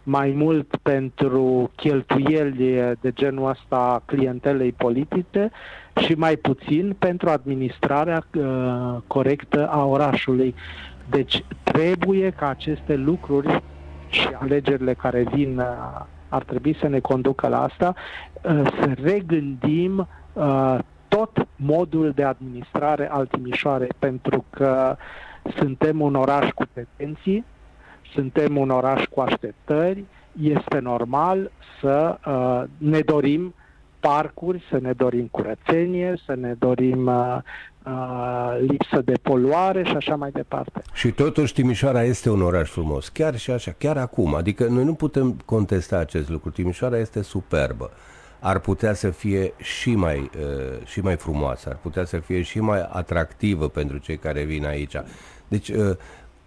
mai 0.09 0.33
mult 0.37 0.77
pentru 0.83 1.71
cheltuieli 1.77 2.97
de 3.01 3.13
genul 3.13 3.49
ăsta 3.49 4.03
clientelei 4.05 4.73
politice 4.73 5.51
și 6.07 6.13
mai 6.13 6.37
puțin 6.37 6.97
pentru 6.99 7.29
administrarea 7.29 8.27
corectă 9.07 9.69
a 9.69 9.85
orașului. 9.85 10.55
Deci 11.11 11.45
trebuie 11.63 12.31
ca 12.31 12.49
aceste 12.49 12.97
lucruri 12.97 13.63
și 14.09 14.29
alegerile 14.41 14.95
care 14.95 15.25
vin 15.33 15.63
ar 16.29 16.43
trebui 16.43 16.77
să 16.81 16.89
ne 16.89 16.99
conducă 17.01 17.49
la 17.49 17.63
asta, 17.63 17.95
uh, 18.43 18.63
să 18.81 18.95
regândim 19.03 20.09
uh, 20.33 20.79
tot 21.09 21.47
modul 21.57 22.11
de 22.11 22.25
administrare 22.25 23.11
al 23.11 23.27
Timișoarei, 23.27 23.91
pentru 23.99 24.45
că 24.51 24.97
suntem 25.57 26.01
un 26.01 26.15
oraș 26.15 26.51
cu 26.51 26.65
pretenții, 26.73 27.45
suntem 28.13 28.57
un 28.57 28.71
oraș 28.71 29.05
cu 29.05 29.21
așteptări, 29.21 30.05
este 30.41 30.79
normal 30.79 31.51
să 31.81 32.19
uh, 32.27 32.63
ne 32.79 33.01
dorim 33.01 33.55
parcuri, 34.01 34.63
să 34.71 34.79
ne 34.81 34.93
dorim 34.93 35.27
curățenie, 35.31 36.23
să 36.27 36.35
ne 36.35 36.55
dorim 36.59 37.07
uh, 37.07 37.39
uh, 37.87 38.57
lipsă 38.61 39.01
de 39.05 39.13
poluare 39.23 39.85
și 39.85 39.97
așa 39.97 40.17
mai 40.17 40.31
departe. 40.31 40.83
Și 40.93 41.11
totuși 41.11 41.53
Timișoara 41.53 42.03
este 42.03 42.31
un 42.31 42.43
oraș 42.43 42.71
frumos, 42.71 43.09
chiar 43.09 43.37
și 43.37 43.51
așa, 43.51 43.75
chiar 43.79 43.97
acum. 43.97 44.35
Adică 44.35 44.67
noi 44.67 44.85
nu 44.85 44.95
putem 44.95 45.37
contesta 45.45 45.99
acest 45.99 46.29
lucru. 46.29 46.51
Timișoara 46.51 46.99
este 46.99 47.23
superbă. 47.23 47.91
Ar 48.41 48.59
putea 48.59 48.93
să 48.93 49.11
fie 49.11 49.53
și 49.57 49.95
mai, 49.95 50.19
uh, 50.19 50.87
și 50.87 51.01
mai 51.01 51.17
frumoasă, 51.17 51.69
ar 51.69 51.79
putea 51.83 52.05
să 52.05 52.19
fie 52.19 52.43
și 52.43 52.61
mai 52.61 52.89
atractivă 52.89 53.69
pentru 53.69 53.99
cei 53.99 54.17
care 54.17 54.45
vin 54.45 54.67
aici. 54.67 54.97
Deci, 55.49 55.71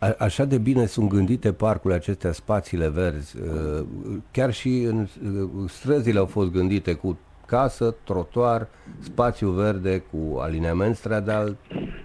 uh, 0.01 0.13
Așa 0.17 0.45
de 0.45 0.57
bine 0.57 0.85
sunt 0.85 1.09
gândite 1.09 1.53
parcurile 1.53 1.99
acestea, 1.99 2.31
spațiile 2.31 2.89
verzi, 2.89 3.35
uh, 3.38 3.85
chiar 4.31 4.53
și 4.53 4.81
în 4.81 5.07
uh, 5.23 5.69
străzile 5.69 6.19
au 6.19 6.25
fost 6.25 6.51
gândite 6.51 6.93
cu 6.93 7.17
casă, 7.45 7.95
trotuar, 8.03 8.67
spațiu 8.99 9.49
verde 9.49 10.03
cu 10.12 10.38
alineament 10.39 10.95
stradal, 10.95 11.57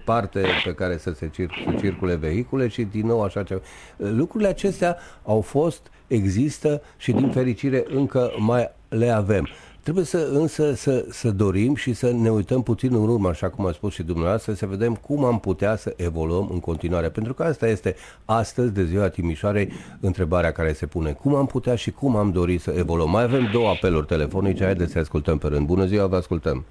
parte 0.05 0.45
pe 0.63 0.73
care 0.73 0.97
să 0.97 1.11
se 1.13 1.29
cir- 1.29 1.79
circule 1.79 2.15
vehicule 2.15 2.67
și 2.67 2.83
din 2.83 3.05
nou 3.05 3.23
așa 3.23 3.43
ceva. 3.43 3.61
Lucrurile 3.97 4.49
acestea 4.49 4.97
au 5.23 5.41
fost, 5.41 5.81
există 6.07 6.81
și 6.97 7.11
din 7.11 7.31
fericire 7.31 7.85
încă 7.87 8.31
mai 8.37 8.71
le 8.89 9.09
avem. 9.09 9.47
Trebuie 9.85 10.05
să 10.05 10.27
însă 10.31 10.73
să, 10.73 11.05
să 11.09 11.31
dorim 11.31 11.75
și 11.75 11.93
să 11.93 12.11
ne 12.11 12.29
uităm 12.29 12.63
puțin 12.63 12.93
în 12.93 13.09
urmă, 13.09 13.29
așa 13.29 13.49
cum 13.49 13.65
a 13.65 13.71
spus 13.71 13.93
și 13.93 14.03
dumneavoastră, 14.03 14.53
să 14.53 14.65
vedem 14.65 14.95
cum 14.95 15.23
am 15.23 15.39
putea 15.39 15.75
să 15.75 15.93
evoluăm 15.97 16.49
în 16.51 16.59
continuare. 16.59 17.09
Pentru 17.09 17.33
că 17.33 17.43
asta 17.43 17.67
este 17.67 17.95
astăzi, 18.25 18.73
de 18.73 18.83
ziua 18.83 19.09
Timișoarei, 19.09 19.71
întrebarea 20.01 20.51
care 20.51 20.73
se 20.73 20.85
pune. 20.85 21.11
Cum 21.11 21.35
am 21.35 21.45
putea 21.45 21.75
și 21.75 21.91
cum 21.91 22.15
am 22.15 22.31
dorit 22.31 22.61
să 22.61 22.73
evoluăm? 22.77 23.09
Mai 23.09 23.23
avem 23.23 23.49
două 23.51 23.69
apeluri 23.69 24.05
telefonice, 24.05 24.63
haideți 24.63 24.91
să 24.91 24.99
ascultăm 24.99 25.37
pe 25.37 25.47
rând. 25.47 25.67
Bună 25.67 25.85
ziua, 25.85 26.07
vă 26.07 26.15
ascultăm! 26.15 26.65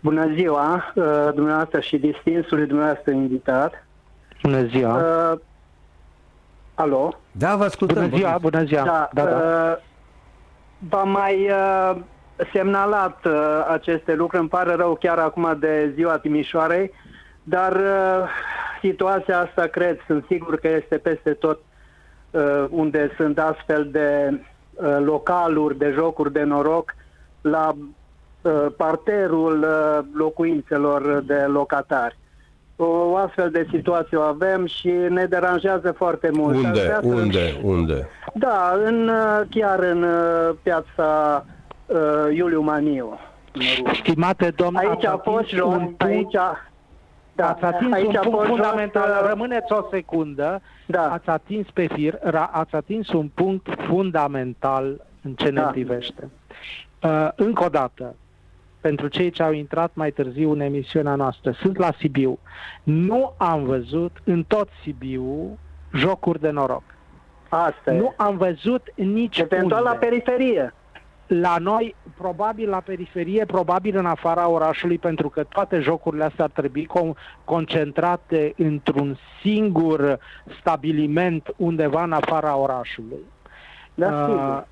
Bună 0.00 0.32
ziua, 0.34 0.92
uh, 0.94 1.04
dumneavoastră 1.34 1.80
și 1.80 1.96
distinsului 1.96 2.66
dumneavoastră 2.66 3.12
invitat. 3.12 3.86
Bună 4.42 4.66
ziua! 4.66 4.96
Uh, 5.32 5.38
alo? 6.74 7.14
Da, 7.32 7.56
vă 7.56 7.64
ascultăm. 7.64 8.08
Bună 8.08 8.16
ziua, 8.16 8.38
bună 8.40 8.64
ziua! 8.64 8.84
Da, 8.84 9.08
da, 9.12 9.24
da. 9.24 9.36
Uh, 9.36 9.88
v-am 10.88 11.10
mai 11.10 11.50
uh, 11.50 11.96
semnalat 12.52 13.24
uh, 13.24 13.66
aceste 13.68 14.14
lucruri, 14.14 14.40
îmi 14.40 14.50
pare 14.50 14.74
rău 14.74 14.94
chiar 14.94 15.18
acum 15.18 15.56
de 15.58 15.92
ziua 15.94 16.18
Timișoarei, 16.18 16.92
dar 17.42 17.72
uh, 17.76 18.28
situația 18.80 19.38
asta, 19.38 19.66
cred, 19.66 19.98
sunt 20.06 20.24
sigur 20.28 20.56
că 20.56 20.68
este 20.68 20.98
peste 20.98 21.32
tot 21.32 21.60
uh, 22.30 22.64
unde 22.70 23.10
sunt 23.16 23.38
astfel 23.38 23.88
de 23.90 24.40
uh, 24.72 24.96
localuri, 25.04 25.78
de 25.78 25.90
jocuri 25.90 26.32
de 26.32 26.42
noroc, 26.42 26.94
la 27.40 27.74
Uh, 28.42 28.66
parterul 28.76 29.62
uh, 29.62 29.98
locuințelor 30.12 31.22
de 31.26 31.34
locatari. 31.34 32.16
O 32.82 33.16
astfel 33.16 33.50
de 33.50 33.66
situație 33.70 34.16
o 34.16 34.20
avem 34.20 34.66
și 34.66 34.88
ne 35.08 35.24
deranjează 35.24 35.92
foarte 35.92 36.30
mult. 36.32 36.56
Unde? 36.56 36.98
Unde? 37.02 37.60
Unde? 37.62 38.08
Da, 38.34 38.72
în, 38.84 39.08
uh, 39.08 39.40
chiar 39.50 39.78
în 39.78 40.04
piața 40.62 41.44
uh, 41.86 42.36
Iuliu 42.36 42.60
Maniu. 42.60 43.18
Stimate 43.92 44.52
domn, 44.56 44.76
aici 44.76 45.04
a 45.04 45.20
fost 45.24 45.52
un 45.52 45.78
punct, 45.78 46.02
aici, 46.02 46.34
da, 47.34 47.48
ați 47.48 47.64
atins 47.64 47.92
aici 47.92 48.16
un 48.16 48.30
punct 48.30 48.46
fundamental. 48.46 49.16
Jos, 49.18 49.28
Rămâneți 49.28 49.72
o 49.72 49.86
secundă. 49.90 50.60
Da. 50.86 51.12
Ați 51.12 51.28
atins 51.28 51.66
pe 51.72 51.86
fir, 51.92 52.18
ați 52.50 52.74
atins 52.74 53.12
un 53.12 53.30
punct 53.34 53.68
fundamental 53.86 55.06
în 55.22 55.34
ce 55.34 55.48
ne 55.48 55.60
da. 55.60 55.66
privește. 55.66 56.30
Uh, 57.02 57.28
încă 57.34 57.64
o 57.64 57.68
dată, 57.68 58.14
pentru 58.80 59.08
cei 59.08 59.30
ce 59.30 59.42
au 59.42 59.52
intrat 59.52 59.90
mai 59.94 60.10
târziu 60.10 60.50
în 60.50 60.60
emisiunea 60.60 61.14
noastră. 61.14 61.50
Sunt 61.50 61.76
la 61.76 61.92
Sibiu. 61.98 62.38
Nu 62.82 63.34
am 63.36 63.64
văzut 63.64 64.16
în 64.24 64.42
tot 64.42 64.68
Sibiu 64.82 65.58
jocuri 65.92 66.40
de 66.40 66.50
noroc. 66.50 66.82
Asta 67.48 67.92
Nu 67.92 68.12
am 68.16 68.36
văzut 68.36 68.92
nici 68.94 69.38
Eventual 69.38 69.82
la 69.82 69.94
periferie. 69.94 70.74
La 71.26 71.56
noi, 71.58 71.94
probabil 72.16 72.68
la 72.68 72.80
periferie, 72.80 73.44
probabil 73.44 73.96
în 73.96 74.06
afara 74.06 74.48
orașului, 74.48 74.98
pentru 74.98 75.28
că 75.28 75.44
toate 75.44 75.80
jocurile 75.80 76.24
astea 76.24 76.44
ar 76.44 76.50
trebui 76.50 76.88
con- 76.88 77.42
concentrate 77.44 78.54
într-un 78.56 79.18
singur 79.42 80.18
stabiliment 80.60 81.54
undeva 81.56 82.02
în 82.02 82.12
afara 82.12 82.56
orașului. 82.56 83.24
Da, 83.94 84.26
uh, 84.28 84.62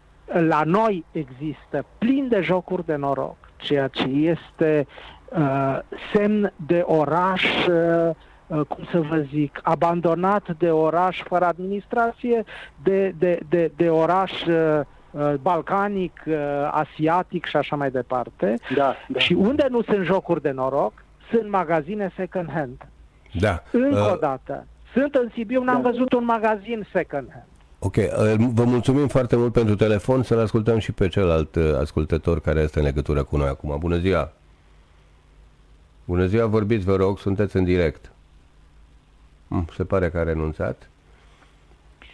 la 0.48 0.62
noi 0.64 1.04
există 1.12 1.84
plin 1.98 2.28
de 2.28 2.40
jocuri 2.40 2.86
de 2.86 2.96
noroc 2.96 3.47
ceea 3.58 3.88
ce 3.88 4.04
este 4.08 4.86
uh, 5.28 5.78
semn 6.14 6.52
de 6.66 6.82
oraș, 6.86 7.66
uh, 7.66 8.10
uh, 8.46 8.60
cum 8.60 8.84
să 8.90 9.00
vă 9.00 9.16
zic, 9.16 9.60
abandonat 9.62 10.56
de 10.58 10.70
oraș 10.70 11.22
fără 11.22 11.44
administrație, 11.44 12.44
de, 12.82 13.14
de, 13.18 13.38
de, 13.48 13.70
de 13.76 13.90
oraș 13.90 14.44
uh, 14.44 14.80
uh, 15.10 15.34
balcanic, 15.40 16.22
uh, 16.26 16.34
asiatic 16.70 17.44
și 17.44 17.56
așa 17.56 17.76
mai 17.76 17.90
departe. 17.90 18.54
Da, 18.74 18.94
da. 19.08 19.18
Și 19.18 19.32
unde 19.32 19.66
nu 19.70 19.82
sunt 19.82 20.04
jocuri 20.04 20.42
de 20.42 20.50
noroc, 20.50 20.92
sunt 21.30 21.50
magazine 21.50 22.12
second 22.16 22.50
hand. 22.52 22.86
Da. 23.32 23.62
Încă 23.70 24.00
uh... 24.00 24.12
o 24.12 24.16
dată. 24.16 24.66
Sunt 24.92 25.14
în 25.14 25.28
Sibiu, 25.32 25.62
n-am 25.62 25.82
da. 25.82 25.88
văzut 25.88 26.12
un 26.12 26.24
magazin 26.24 26.86
second 26.92 27.28
hand. 27.30 27.57
Ok, 27.78 27.96
uh, 27.96 28.34
vă 28.52 28.64
mulțumim 28.64 29.08
foarte 29.08 29.36
mult 29.36 29.52
pentru 29.52 29.76
telefon, 29.76 30.22
să-l 30.22 30.38
ascultăm 30.38 30.78
și 30.78 30.92
pe 30.92 31.08
celălalt 31.08 31.54
uh, 31.54 31.74
ascultător 31.80 32.40
care 32.40 32.60
este 32.60 32.78
în 32.78 32.84
legătură 32.84 33.24
cu 33.24 33.36
noi 33.36 33.48
acum. 33.48 33.76
Bună 33.78 33.96
ziua! 33.96 34.32
Bună 36.04 36.26
ziua, 36.26 36.46
vorbiți, 36.46 36.84
vă 36.84 36.96
rog, 36.96 37.18
sunteți 37.18 37.56
în 37.56 37.64
direct. 37.64 38.12
Hmm, 39.48 39.68
se 39.76 39.84
pare 39.84 40.10
că 40.10 40.18
a 40.18 40.22
renunțat. 40.22 40.90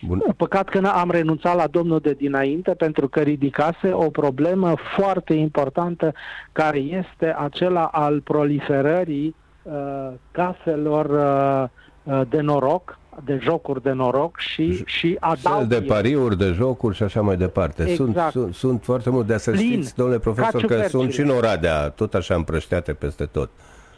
Bun. 0.07 0.22
Păcat 0.37 0.68
că 0.68 0.79
am 0.79 1.11
renunțat 1.11 1.57
la 1.57 1.66
domnul 1.66 1.98
de 1.98 2.12
dinainte 2.12 2.74
pentru 2.74 3.09
că 3.09 3.20
ridicase 3.20 3.92
o 3.92 4.11
problemă 4.11 4.74
foarte 4.96 5.35
importantă 5.35 6.12
care 6.53 6.79
este 6.79 7.35
acela 7.38 7.85
al 7.85 8.20
proliferării 8.20 9.35
uh, 9.62 10.11
caselor 10.31 11.07
uh, 11.07 11.68
uh 12.03 12.22
de 12.29 12.40
noroc 12.40 12.98
de 13.24 13.38
jocuri 13.42 13.83
de 13.83 13.90
noroc 13.92 14.38
și, 14.38 14.83
și 14.85 15.16
adaug 15.20 15.66
de 15.66 15.81
pariuri, 15.83 16.38
de 16.38 16.53
jocuri 16.53 16.96
și 16.96 17.03
așa 17.03 17.20
mai 17.20 17.37
departe. 17.37 17.83
Exact. 17.83 18.33
Sunt, 18.33 18.33
sunt, 18.33 18.55
sunt 18.55 18.83
foarte 18.85 19.11
multe. 19.11 19.33
De 19.33 19.38
să 19.38 19.50
Plin, 19.50 19.70
știți, 19.70 19.94
domnule 19.94 20.18
profesor, 20.18 20.64
că 20.64 20.83
sunt 20.88 21.12
și 21.12 21.20
în 21.20 21.29
Oradea, 21.29 21.88
tot 21.88 22.14
așa 22.14 22.35
împrășteate 22.35 22.92
peste 22.92 23.24
tot. 23.24 23.50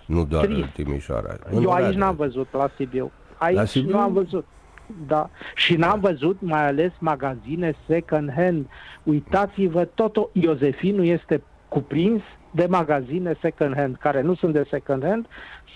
Nu 0.06 0.24
doar 0.24 0.44
Trist. 0.44 0.60
în 0.60 0.68
Timișoara. 0.74 1.36
În 1.50 1.62
Eu 1.62 1.68
Oradea. 1.68 1.86
aici 1.86 1.96
n-am 1.96 2.16
văzut, 2.16 2.48
la 2.52 2.70
Sibiu. 2.76 3.10
Aici 3.38 3.56
la 3.56 3.64
Sibiu? 3.64 3.90
nu 3.90 3.98
am 3.98 4.12
văzut. 4.12 4.44
Da. 5.06 5.30
Și 5.54 5.76
n-am 5.76 6.00
văzut 6.00 6.36
mai 6.40 6.66
ales 6.66 6.92
magazine 6.98 7.74
second 7.86 8.32
hand. 8.36 8.66
Uitați-vă, 9.02 9.84
tot 9.84 10.28
Iosefinul 10.32 11.06
este 11.06 11.42
cuprins 11.68 12.22
de 12.50 12.66
magazine 12.68 13.36
second 13.40 13.76
hand, 13.76 13.96
care 13.96 14.20
nu 14.20 14.34
sunt 14.34 14.52
de 14.52 14.66
second 14.70 15.04
hand, 15.04 15.26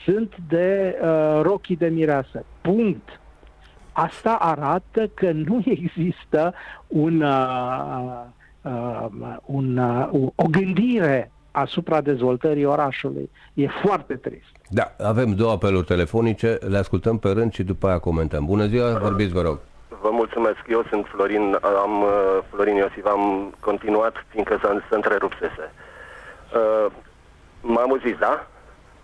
sunt 0.05 0.35
de 0.49 0.97
uh, 1.03 1.41
rochii 1.43 1.77
de 1.77 1.87
mireasă. 1.87 2.45
Punct. 2.61 3.20
Asta 3.93 4.31
arată 4.31 5.07
că 5.15 5.31
nu 5.33 5.63
există 5.79 6.55
un, 6.87 7.21
uh, 7.21 8.23
uh, 8.63 9.07
un, 9.45 9.77
uh, 9.77 10.29
o 10.35 10.45
gândire 10.51 11.31
asupra 11.51 12.01
dezvoltării 12.01 12.65
orașului. 12.65 13.31
E 13.55 13.67
foarte 13.85 14.15
trist. 14.15 14.51
Da, 14.69 14.93
avem 14.99 15.35
două 15.35 15.53
apeluri 15.53 15.87
telefonice, 15.87 16.59
le 16.69 16.79
ascultăm 16.79 17.19
pe 17.19 17.29
rând 17.29 17.53
și 17.53 17.63
după 17.63 17.87
aia 17.87 17.99
comentăm. 17.99 18.45
Bună 18.45 18.67
ziua, 18.67 18.99
vorbiți, 18.99 19.33
vă 19.33 19.41
rog. 19.41 19.59
Vă 20.03 20.09
mulțumesc. 20.13 20.59
Eu 20.69 20.85
sunt 20.91 21.07
Florin, 21.07 21.59
am, 21.85 22.03
uh, 22.03 22.39
Florin 22.51 22.77
Iosif, 22.77 23.07
am 23.07 23.55
continuat 23.61 24.25
fiindcă 24.29 24.59
se 24.89 24.95
întrerupsese. 24.95 25.73
Uh, 26.55 26.93
m-am 27.61 27.91
auzit, 27.91 28.17
da? 28.19 28.47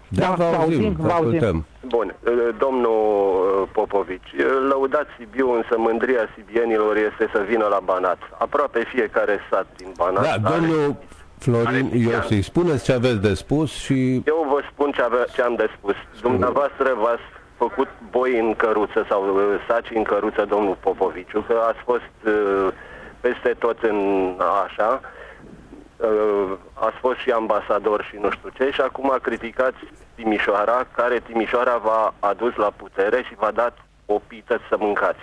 Da, 0.09 0.35
vă 0.37 0.45
auzim, 0.45 0.97
vă 0.99 1.11
auzim. 1.11 1.67
Bun, 1.87 2.15
domnul 2.59 3.69
Popovici, 3.73 4.35
lăudați 4.69 5.11
Sibiu, 5.19 5.53
însă 5.53 5.75
mândria 5.77 6.29
sibienilor 6.35 6.97
este 6.97 7.31
să 7.33 7.45
vină 7.49 7.67
la 7.71 7.81
Banat. 7.85 8.19
Aproape 8.39 8.85
fiecare 8.95 9.41
sat 9.51 9.67
din 9.77 9.93
Banat. 9.97 10.23
Da, 10.23 10.51
domnul 10.51 10.97
Florin 11.39 11.91
Iosif, 11.93 12.45
spuneți 12.45 12.85
ce 12.85 12.93
aveți 12.93 13.21
de 13.21 13.35
spus 13.35 13.73
și... 13.73 14.23
Eu 14.27 14.47
vă 14.51 14.61
spun 14.73 14.91
ce, 14.91 15.03
ave- 15.03 15.27
ce 15.35 15.43
am 15.43 15.55
de 15.55 15.69
spus. 15.79 15.95
Spune. 16.17 16.33
Dumneavoastră 16.33 16.97
v-ați 17.03 17.27
făcut 17.57 17.89
boi 18.11 18.39
în 18.39 18.55
căruță 18.55 19.07
sau 19.09 19.41
saci 19.69 19.91
în 19.95 20.03
căruță, 20.03 20.45
domnul 20.49 20.77
Popoviciu, 20.81 21.45
că 21.47 21.55
ați 21.69 21.79
fost 21.85 22.13
peste 23.21 23.55
tot 23.59 23.79
în 23.83 23.99
așa 24.67 25.01
uh, 26.07 26.53
ați 26.75 26.97
fost 26.97 27.19
și 27.19 27.31
ambasador 27.31 28.03
și 28.03 28.17
nu 28.17 28.31
știu 28.31 28.49
ce 28.49 28.71
și 28.71 28.81
acum 28.81 29.19
criticați 29.23 29.79
Timișoara, 30.15 30.87
care 30.95 31.21
Timișoara 31.21 31.77
v-a 31.77 32.15
adus 32.21 32.55
la 32.55 32.71
putere 32.77 33.23
și 33.23 33.35
v-a 33.35 33.51
dat 33.51 33.79
o 34.07 34.19
pită 34.27 34.61
să 34.69 34.77
mâncați. 34.79 35.21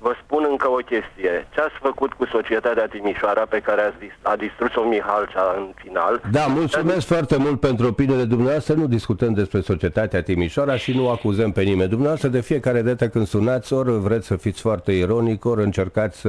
Vă 0.00 0.12
spun 0.24 0.46
încă 0.50 0.68
o 0.68 0.80
chestie. 0.92 1.46
Ce 1.54 1.60
ați 1.60 1.74
făcut 1.80 2.12
cu 2.12 2.26
societatea 2.26 2.86
Timișoara 2.86 3.40
pe 3.48 3.58
care 3.58 3.80
ați 3.80 3.98
dist- 3.98 4.22
a 4.22 4.36
distrus-o 4.36 4.82
Mihalcea 4.88 5.54
în 5.56 5.66
final? 5.74 6.20
Da, 6.30 6.46
mulțumesc 6.46 7.06
foarte 7.06 7.36
mult 7.38 7.60
pentru 7.60 7.86
opiniile 7.86 8.24
dumneavoastră. 8.24 8.74
Nu 8.74 8.86
discutăm 8.86 9.32
despre 9.32 9.60
societatea 9.60 10.22
Timișoara 10.22 10.76
și 10.76 10.96
nu 10.96 11.08
acuzăm 11.08 11.52
pe 11.52 11.62
nimeni. 11.62 11.88
Dumneavoastră 11.88 12.28
de 12.28 12.40
fiecare 12.40 12.82
dată 12.82 13.08
când 13.08 13.26
sunați, 13.26 13.72
ori 13.72 13.90
vreți 13.98 14.26
să 14.26 14.36
fiți 14.36 14.60
foarte 14.60 14.92
ironic, 14.92 15.44
ori 15.44 15.62
încercați 15.62 16.20
să 16.20 16.28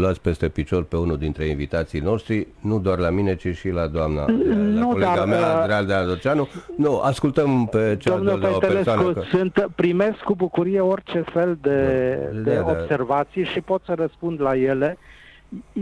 luați 0.00 0.20
peste 0.20 0.48
picior 0.48 0.84
pe 0.84 0.96
unul 0.96 1.16
dintre 1.18 1.44
invitații 1.44 2.00
noștri, 2.00 2.46
nu 2.60 2.78
doar 2.78 2.98
la 2.98 3.10
mine, 3.10 3.34
ci 3.36 3.48
și 3.56 3.68
la 3.68 3.86
doamna, 3.86 4.24
nu, 4.54 4.80
la 4.80 4.86
colega 4.86 5.14
dar, 5.14 5.26
mea, 5.26 5.76
Adriana 5.76 6.04
Dorceanu. 6.04 6.48
Nu, 6.76 6.98
ascultăm 7.00 7.66
pe 7.70 7.96
cea 8.00 8.18
de 8.18 8.30
la 8.40 8.48
o 8.54 8.58
persoană. 8.58 9.12
Că... 9.12 9.22
Sunt, 9.30 9.68
primesc 9.74 10.18
cu 10.18 10.34
bucurie 10.34 10.80
orice 10.80 11.24
fel 11.32 11.58
de, 11.60 12.18
da, 12.32 12.50
de 12.50 12.54
da, 12.54 12.60
observație 12.60 12.95
observații 13.00 13.44
și 13.44 13.60
pot 13.60 13.82
să 13.84 13.94
răspund 13.94 14.40
la 14.40 14.56
ele. 14.56 14.98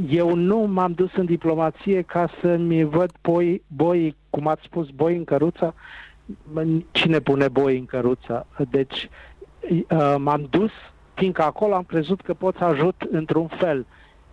Eu 0.09 0.35
nu 0.35 0.57
m-am 0.59 0.93
dus 0.93 1.11
în 1.17 1.25
diplomație 1.25 2.03
ca 2.03 2.31
să-mi 2.41 2.85
văd 2.85 3.11
boi, 3.23 3.63
boi, 3.67 4.17
cum 4.31 4.47
ați 4.47 4.63
spus, 4.63 4.89
boi 4.91 5.17
în 5.17 5.25
căruță. 5.25 5.75
Cine 6.91 7.19
pune 7.21 7.49
boi 7.49 7.79
în 7.79 7.85
căruță? 7.85 8.47
Deci 8.71 9.09
uh, 9.71 10.15
m-am 10.19 10.47
dus, 10.51 10.71
fiindcă 11.15 11.43
acolo 11.43 11.75
am 11.75 11.83
crezut 11.83 12.21
că 12.21 12.35
pot 12.35 12.57
să 12.57 12.65
ajut 12.65 13.03
într-un 13.11 13.47
fel. 13.47 13.87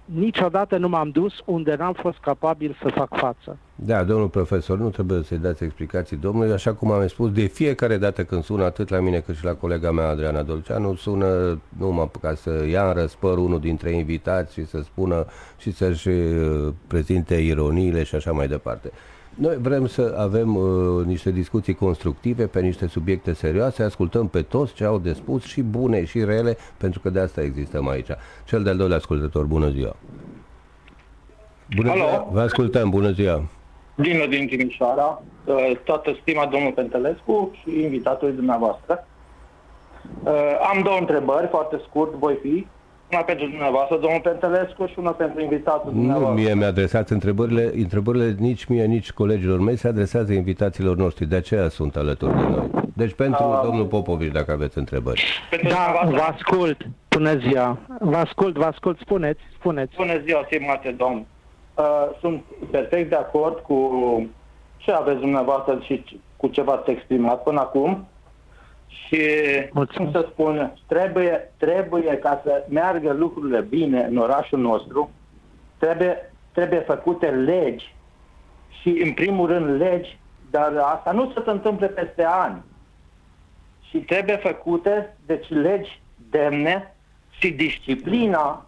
Niciodată 0.05 0.77
nu 0.77 0.89
m-am 0.89 1.09
dus 1.09 1.33
unde 1.45 1.75
n-am 1.75 1.93
fost 1.93 2.17
capabil 2.17 2.77
să 2.81 2.89
fac 2.89 3.17
față. 3.17 3.57
Da, 3.75 4.03
domnul 4.03 4.27
profesor, 4.27 4.77
nu 4.77 4.89
trebuie 4.89 5.23
să-i 5.23 5.37
dați 5.37 5.63
explicații 5.63 6.17
domnului, 6.17 6.51
așa 6.51 6.73
cum 6.73 6.91
am 6.91 7.07
spus, 7.07 7.31
de 7.31 7.45
fiecare 7.45 7.97
dată 7.97 8.23
când 8.23 8.43
sună 8.43 8.63
atât 8.63 8.89
la 8.89 8.99
mine 8.99 9.19
cât 9.19 9.35
și 9.35 9.45
la 9.45 9.53
colega 9.53 9.91
mea 9.91 10.07
Adriana 10.07 10.41
Dolceanu, 10.41 10.95
sună 10.95 11.61
numai 11.77 12.11
ca 12.21 12.33
să 12.33 12.65
ia 12.69 12.87
în 12.87 12.93
răspăr 12.93 13.37
unul 13.37 13.59
dintre 13.59 13.91
invitați 13.91 14.53
și 14.53 14.65
să 14.65 14.81
spună 14.81 15.25
și 15.57 15.71
să-și 15.71 16.07
uh, 16.07 16.73
prezinte 16.87 17.35
ironiile 17.35 18.03
și 18.03 18.15
așa 18.15 18.31
mai 18.31 18.47
departe. 18.47 18.91
Noi 19.35 19.57
vrem 19.57 19.87
să 19.87 20.15
avem 20.17 20.55
uh, 20.55 21.05
niște 21.05 21.31
discuții 21.31 21.73
constructive 21.73 22.47
pe 22.47 22.61
niște 22.61 22.87
subiecte 22.87 23.33
serioase, 23.33 23.83
ascultăm 23.83 24.27
pe 24.27 24.41
toți 24.41 24.73
ce 24.73 24.83
au 24.83 24.97
de 24.97 25.13
spus, 25.13 25.43
și 25.43 25.61
bune 25.61 26.05
și 26.05 26.23
rele, 26.23 26.57
pentru 26.77 26.99
că 26.99 27.09
de 27.09 27.19
asta 27.19 27.41
existăm 27.41 27.87
aici. 27.87 28.09
Cel 28.45 28.63
de-al 28.63 28.77
doilea 28.77 28.97
ascultător, 28.97 29.45
bună 29.45 29.69
ziua! 29.69 29.95
Bună 31.75 31.89
Alo. 31.89 31.99
ziua! 31.99 32.27
Vă 32.31 32.41
ascultăm, 32.41 32.89
bună 32.89 33.11
ziua! 33.11 33.43
Dinu 33.95 34.25
din 34.25 34.47
Timișoara, 34.47 35.21
uh, 35.45 35.71
toată 35.83 36.17
stima 36.21 36.45
domnul 36.45 36.71
Pentelescu 36.71 37.51
și 37.61 37.81
invitatul 37.81 38.35
dumneavoastră. 38.35 39.07
Uh, 40.23 40.31
am 40.73 40.81
două 40.81 40.97
întrebări, 40.97 41.47
foarte 41.47 41.81
scurt, 41.87 42.13
voi 42.13 42.37
fi. 42.41 42.67
Una 43.11 43.21
pentru 43.21 43.45
dumneavoastră, 43.45 43.97
domnul 43.97 44.19
Pentelescu, 44.21 44.85
și 44.85 44.99
una 44.99 45.11
pentru 45.11 45.41
invitatul 45.41 45.91
dumneavoastră. 45.91 46.35
Nu 46.35 46.41
mie 46.41 46.53
mi-adresați 46.53 47.11
întrebările, 47.11 47.71
întrebările 47.75 48.35
nici 48.39 48.65
mie, 48.65 48.85
nici 48.85 49.11
colegilor 49.11 49.59
mei, 49.59 49.75
se 49.75 49.87
adresează 49.87 50.33
invitațiilor 50.33 50.95
noștri, 50.95 51.25
de 51.25 51.35
aceea 51.35 51.69
sunt 51.69 51.95
alături 51.95 52.35
de 52.35 52.41
noi. 52.41 52.69
Deci 52.93 53.13
pentru 53.13 53.43
uh, 53.43 53.59
domnul 53.63 53.85
Popovici, 53.85 54.31
dacă 54.31 54.51
aveți 54.51 54.77
întrebări. 54.77 55.23
Da, 55.63 56.09
vă 56.09 56.21
ascult. 56.21 56.77
Bună 57.09 57.37
ziua. 57.37 57.77
Vă 57.99 58.15
ascult, 58.17 58.55
vă 58.55 58.65
ascult. 58.65 58.99
Spuneți, 58.99 59.41
spuneți. 59.59 59.95
Bună 59.95 60.17
ziua, 60.25 60.43
stimate 60.45 60.95
domn. 60.97 61.25
Uh, 61.75 61.83
sunt 62.19 62.43
perfect 62.71 63.09
de 63.09 63.15
acord 63.15 63.57
cu 63.59 63.79
ce 64.77 64.91
aveți 64.91 65.19
dumneavoastră 65.19 65.79
și 65.83 66.21
cu 66.37 66.47
ce 66.47 66.61
v-ați 66.61 66.89
exprimat 66.89 67.43
până 67.43 67.59
acum. 67.59 68.07
Și, 68.91 69.19
Mulțumesc. 69.71 70.11
cum 70.11 70.21
să 70.21 70.27
spun, 70.31 70.73
trebuie, 70.87 71.53
trebuie 71.57 72.17
ca 72.17 72.41
să 72.43 72.65
meargă 72.69 73.13
lucrurile 73.13 73.61
bine 73.61 74.03
în 74.03 74.17
orașul 74.17 74.59
nostru, 74.59 75.09
trebuie, 75.77 76.33
trebuie 76.51 76.79
făcute 76.79 77.29
legi 77.29 77.95
și, 78.81 78.89
în 78.89 79.13
primul 79.13 79.47
rând, 79.47 79.81
legi, 79.81 80.19
dar 80.49 80.73
asta 80.77 81.11
nu 81.11 81.31
se 81.31 81.49
întâmple 81.49 81.87
peste 81.87 82.23
ani. 82.23 82.63
Și 83.89 83.97
trebuie 83.97 84.35
făcute, 84.35 85.17
deci, 85.25 85.49
legi 85.49 86.01
demne 86.29 86.95
și 87.29 87.51
disciplina 87.51 88.65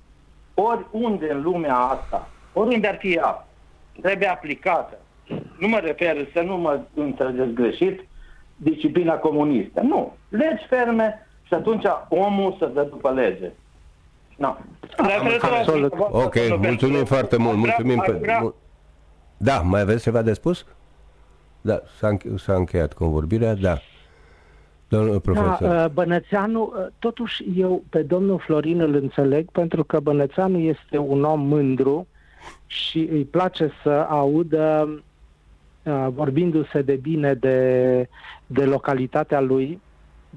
oriunde 0.54 1.32
în 1.32 1.42
lumea 1.42 1.76
asta, 1.76 2.30
oriunde 2.54 2.88
ar 2.88 2.98
fi 2.98 3.12
ea, 3.14 3.48
trebuie 4.02 4.28
aplicată. 4.28 4.98
Nu 5.60 5.68
mă 5.68 5.78
refer 5.78 6.28
să 6.34 6.42
nu 6.42 6.58
mă 6.58 6.80
înțelegeți 6.94 7.54
greșit, 7.54 8.08
disciplina 8.64 9.14
comunistă. 9.14 9.82
Nu. 9.82 10.14
Legi 10.30 10.66
ferme 10.70 11.28
și 11.44 11.54
atunci 11.54 11.84
omul 12.10 12.56
să 12.60 12.66
dă 12.74 12.88
după 12.90 13.12
lege. 13.12 13.52
No. 14.38 14.56
Absolut. 15.60 15.94
Ok, 15.98 16.36
mulțumim 16.58 17.06
foarte 17.06 17.38
mult. 17.38 17.58
Mulțumim 17.58 18.04
pe... 18.06 18.22
Da, 19.38 19.60
mai 19.60 19.82
aveți 19.82 20.04
ceva 20.04 20.22
de 20.22 20.34
spus? 20.34 20.66
Da, 21.62 21.82
s-a, 22.00 22.08
înche- 22.08 22.38
s-a 22.38 22.54
încheiat 22.54 22.94
convorbirea, 22.94 23.56
da. 23.56 23.78
Domnul 24.88 25.20
profesor. 25.20 25.68
Da, 25.70 25.84
uh, 25.84 25.90
Bănățeanu, 25.90 26.74
uh, 26.76 26.86
totuși 27.00 27.46
eu 27.56 27.84
pe 27.90 28.02
domnul 28.02 28.40
Florin 28.40 28.80
îl 28.80 28.96
înțeleg 28.96 29.50
pentru 29.52 29.84
că 29.84 30.00
Bănățeanu 30.00 30.58
este 30.58 30.98
un 30.98 31.24
om 31.24 31.40
mândru 31.40 32.08
și 32.66 33.08
îi 33.12 33.24
place 33.24 33.72
să 33.84 33.90
audă 34.10 34.88
Uh, 34.90 35.00
vorbindu-se 36.08 36.82
de 36.82 36.96
bine 36.96 37.34
de, 37.34 38.10
de 38.46 38.66
localitatea 38.66 39.40
lui, 39.40 39.82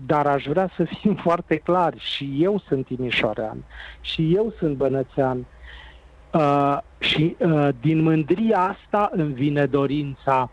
dar 0.07 0.27
aș 0.27 0.45
vrea 0.45 0.71
să 0.77 0.85
fim 0.85 1.15
foarte 1.27 1.57
clari. 1.57 1.99
Și 1.99 2.37
eu 2.39 2.63
sunt 2.69 2.87
timișorean, 2.87 3.65
și 4.01 4.35
eu 4.35 4.53
sunt 4.59 4.77
bănățean. 4.77 5.47
Uh, 6.33 6.79
și 6.99 7.37
uh, 7.39 7.69
din 7.81 8.03
mândria 8.03 8.59
asta 8.59 9.11
îmi 9.13 9.33
vine 9.33 9.67
dorința 9.67 10.51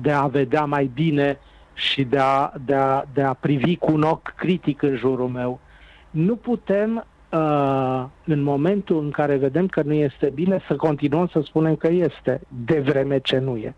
de 0.00 0.10
a 0.10 0.26
vedea 0.26 0.64
mai 0.64 0.90
bine 0.94 1.38
și 1.74 2.04
de 2.04 2.18
a, 2.18 2.52
de 2.64 2.74
a, 2.74 3.04
de 3.12 3.22
a 3.22 3.32
privi 3.32 3.76
cu 3.76 3.92
un 3.92 4.02
ochi 4.02 4.34
critic 4.36 4.82
în 4.82 4.96
jurul 4.96 5.28
meu. 5.28 5.60
Nu 6.10 6.36
putem, 6.36 6.96
uh, 6.96 7.02
în 8.24 8.42
momentul 8.42 8.98
în 9.02 9.10
care 9.10 9.36
vedem 9.36 9.66
că 9.66 9.82
nu 9.82 9.92
este 9.92 10.30
bine, 10.34 10.60
să 10.66 10.76
continuăm 10.76 11.26
să 11.26 11.40
spunem 11.44 11.76
că 11.76 11.88
este, 11.88 12.40
de 12.66 12.80
vreme 12.80 13.18
ce 13.18 13.38
nu 13.38 13.56
e. 13.56 13.74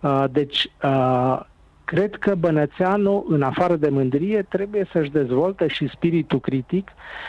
Uh, 0.00 0.24
deci, 0.30 0.70
uh, 0.82 1.40
cred 1.84 2.14
că 2.14 2.34
Bănățeanu, 2.34 3.24
în 3.28 3.42
afară 3.42 3.76
de 3.76 3.88
mândrie, 3.88 4.42
trebuie 4.42 4.88
să-și 4.92 5.10
dezvolte 5.10 5.66
și 5.66 5.88
spiritul 5.88 6.40
critic 6.40 6.88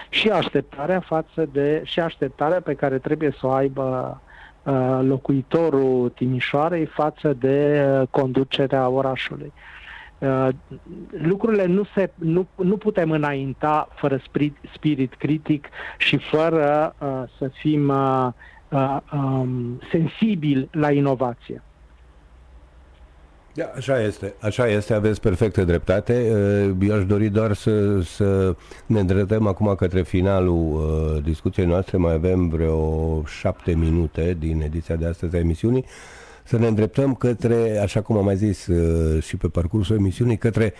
și 0.10 0.30
așteptarea 0.30 1.00
față 1.00 1.50
de 1.52 1.82
și 1.86 2.00
așteptarea 2.00 2.62
pe 2.62 2.74
care 2.74 2.98
trebuie 2.98 3.36
să 3.40 3.48
o 3.48 3.52
aibă 3.52 4.22
uh, 4.64 5.00
locuitorul 5.02 6.10
Timișoarei 6.10 6.86
față 6.86 7.34
de 7.34 7.86
conducerea 8.10 8.90
orașului. 8.90 9.54
Lucrurile 11.10 11.66
nu, 11.66 11.84
se, 11.96 12.12
nu, 12.16 12.48
nu 12.56 12.78
putem 12.78 13.12
înainta 13.12 13.88
fără 13.96 14.22
spirit, 14.26 14.56
spirit 14.76 15.14
critic 15.14 15.68
și 15.98 16.18
fără 16.18 16.96
uh, 17.00 17.24
să 17.38 17.52
fim 17.62 17.88
uh, 17.88 18.28
uh, 18.70 18.98
um, 19.14 19.82
sensibili 19.92 20.68
la 20.72 20.92
inovație. 20.92 21.62
Da, 23.56 23.72
așa 23.76 24.02
este, 24.02 24.34
așa 24.40 24.68
este, 24.68 24.94
aveți 24.94 25.22
perfectă 25.22 25.64
dreptate. 25.64 26.28
Uh, 26.32 26.88
eu 26.90 26.96
aș 26.96 27.06
dori 27.06 27.30
doar 27.30 27.54
să, 27.54 28.02
să 28.02 28.56
ne 28.86 29.00
îndreptăm 29.00 29.48
acum 29.48 29.76
către 29.76 30.02
finalul 30.02 30.74
uh, 30.74 31.24
discuției 31.24 31.66
noastre, 31.66 31.98
mai 31.98 32.14
avem 32.14 32.48
vreo 32.48 33.24
șapte 33.26 33.76
minute 33.76 34.36
din 34.40 34.62
ediția 34.62 34.96
de 34.96 35.06
astăzi 35.06 35.36
a 35.36 35.40
emisiunii, 35.40 35.86
să 36.44 36.58
ne 36.58 36.68
îndreptăm 36.68 37.16
către, 37.16 37.78
așa 37.78 38.02
cum 38.02 38.18
am 38.18 38.24
mai 38.24 38.36
zis 38.36 38.68
uh, 38.68 39.24
și 39.24 39.38
pe 39.38 39.48
parcursul 39.48 39.96
emisiunii, 39.96 40.38
către 40.38 40.74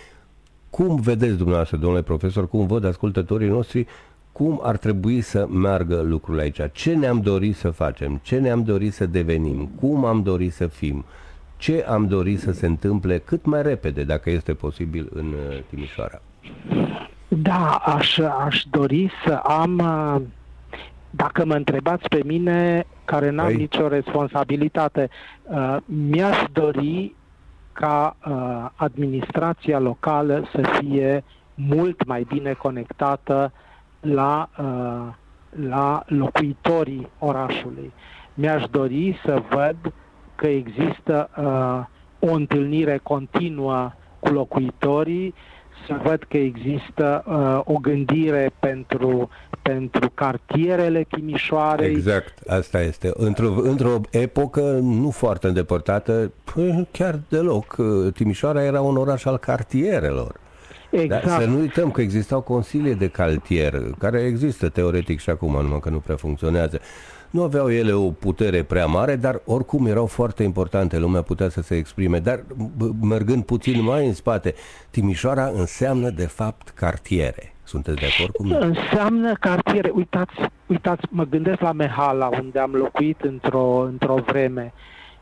cum 0.70 0.96
vedeți 0.96 1.38
dumneavoastră, 1.38 1.78
domnule 1.78 2.02
profesor, 2.02 2.48
cum 2.48 2.68
văd 2.68 2.86
ascultătorii 2.86 3.48
noștri, 3.48 3.88
cum 4.32 4.60
ar 4.64 4.78
trebui 4.78 5.22
să 5.22 5.48
meargă 5.48 6.02
lucrurile 6.02 6.44
aici, 6.44 6.60
ce 6.72 6.96
ne-am 6.96 7.20
dorit 7.20 7.56
să 7.56 7.70
facem, 7.70 8.20
ce 8.24 8.40
ne-am 8.40 8.64
dorit 8.64 8.94
să 8.94 9.06
devenim, 9.06 9.70
cum 9.80 10.06
am 10.06 10.22
dorit 10.22 10.54
să 10.54 10.68
fim. 10.68 10.98
Uh, 10.98 11.04
ce 11.64 11.86
am 11.88 12.08
dorit 12.08 12.40
să 12.40 12.52
se 12.52 12.66
întâmple 12.66 13.18
cât 13.18 13.46
mai 13.46 13.62
repede, 13.62 14.04
dacă 14.04 14.30
este 14.30 14.54
posibil, 14.54 15.10
în 15.14 15.26
uh, 15.26 15.60
Timișoara? 15.70 16.22
Da, 17.28 17.82
aș, 17.86 18.18
aș 18.18 18.64
dori 18.70 19.12
să 19.26 19.34
am, 19.34 19.78
uh, 19.78 20.22
dacă 21.10 21.46
mă 21.46 21.54
întrebați 21.54 22.08
pe 22.08 22.22
mine, 22.26 22.86
care 23.06 23.30
n-am 23.30 23.48
Ei? 23.48 23.54
Păi? 23.54 23.62
nicio 23.62 23.88
responsabilitate, 23.88 25.10
uh, 25.44 25.78
mi-aș 25.86 26.44
dori 26.52 27.16
ca 27.74 28.16
administrația 28.76 29.80
locală 29.80 30.44
să 30.52 30.62
fie 30.80 31.24
mult 31.56 32.06
mai 32.06 32.26
bine 32.28 32.54
conectată 32.54 33.52
la, 34.00 34.50
la 35.50 36.04
locuitorii 36.06 37.08
orașului. 37.20 37.94
Mi-aș 38.34 38.64
dori 38.72 39.20
să 39.26 39.42
văd 39.50 39.94
că 40.36 40.48
există 40.48 41.30
uh, 41.38 42.30
o 42.30 42.34
întâlnire 42.34 43.00
continuă 43.04 43.92
cu 44.20 44.30
locuitorii, 44.34 45.34
să 45.88 46.00
văd 46.04 46.24
că 46.28 46.38
există 46.38 47.24
uh, 47.28 47.74
o 47.76 47.78
gândire 47.78 48.52
pentru, 48.60 49.30
pentru 49.62 50.12
cartierele 50.14 51.06
Timișoarei. 51.10 51.92
Exact, 51.92 52.48
asta 52.48 52.82
este. 52.82 53.12
Într-o, 53.14 53.54
într-o 53.62 54.02
epocă 54.10 54.62
nu 54.82 55.10
foarte 55.10 55.48
îndepărtată, 55.48 56.32
păi, 56.54 56.88
chiar 56.92 57.20
deloc, 57.30 57.76
uh, 57.78 58.14
Timișoara 58.14 58.64
era 58.64 58.82
un 58.82 58.98
oraș 58.98 59.26
al 59.26 59.38
cartierelor. 59.38 60.42
Exact. 60.90 61.26
Dar 61.26 61.42
să 61.42 61.48
nu 61.48 61.60
uităm 61.60 61.92
că 61.92 62.02
existau 62.02 62.42
consilii 62.42 62.96
de 62.96 63.08
cartier, 63.08 63.74
care 63.98 64.22
există 64.22 64.70
teoretic 64.70 65.20
și 65.20 65.30
acum, 65.30 65.52
numai 65.52 65.80
că 65.80 65.90
nu 65.90 66.00
prea 66.00 66.16
funcționează. 66.16 66.80
Nu 67.34 67.44
aveau 67.44 67.72
ele 67.72 67.92
o 67.92 68.12
putere 68.12 68.64
prea 68.64 68.86
mare, 68.86 69.16
dar 69.16 69.42
oricum 69.46 69.86
erau 69.86 70.06
foarte 70.06 70.44
importante, 70.44 70.98
lumea 70.98 71.22
putea 71.22 71.50
să 71.50 71.62
se 71.62 71.76
exprime. 71.76 72.20
Dar 72.20 72.44
mergând 73.02 73.44
puțin 73.44 73.84
mai 73.84 74.08
în 74.08 74.14
spate, 74.14 74.54
Timișoara 74.90 75.46
înseamnă 75.46 76.10
de 76.10 76.26
fapt 76.26 76.70
cartiere. 76.70 77.54
Sunteți 77.64 77.98
de 77.98 78.06
acord 78.18 78.36
cu 78.36 78.44
mine? 78.44 78.58
Înseamnă 78.58 79.34
cartiere. 79.40 79.92
Uitați, 79.94 80.34
uitați, 80.68 81.02
mă 81.10 81.24
gândesc 81.24 81.60
la 81.60 81.72
Mehala, 81.72 82.30
unde 82.42 82.60
am 82.60 82.72
locuit 82.72 83.22
într-o, 83.22 83.80
într-o 83.82 84.16
vreme. 84.26 84.74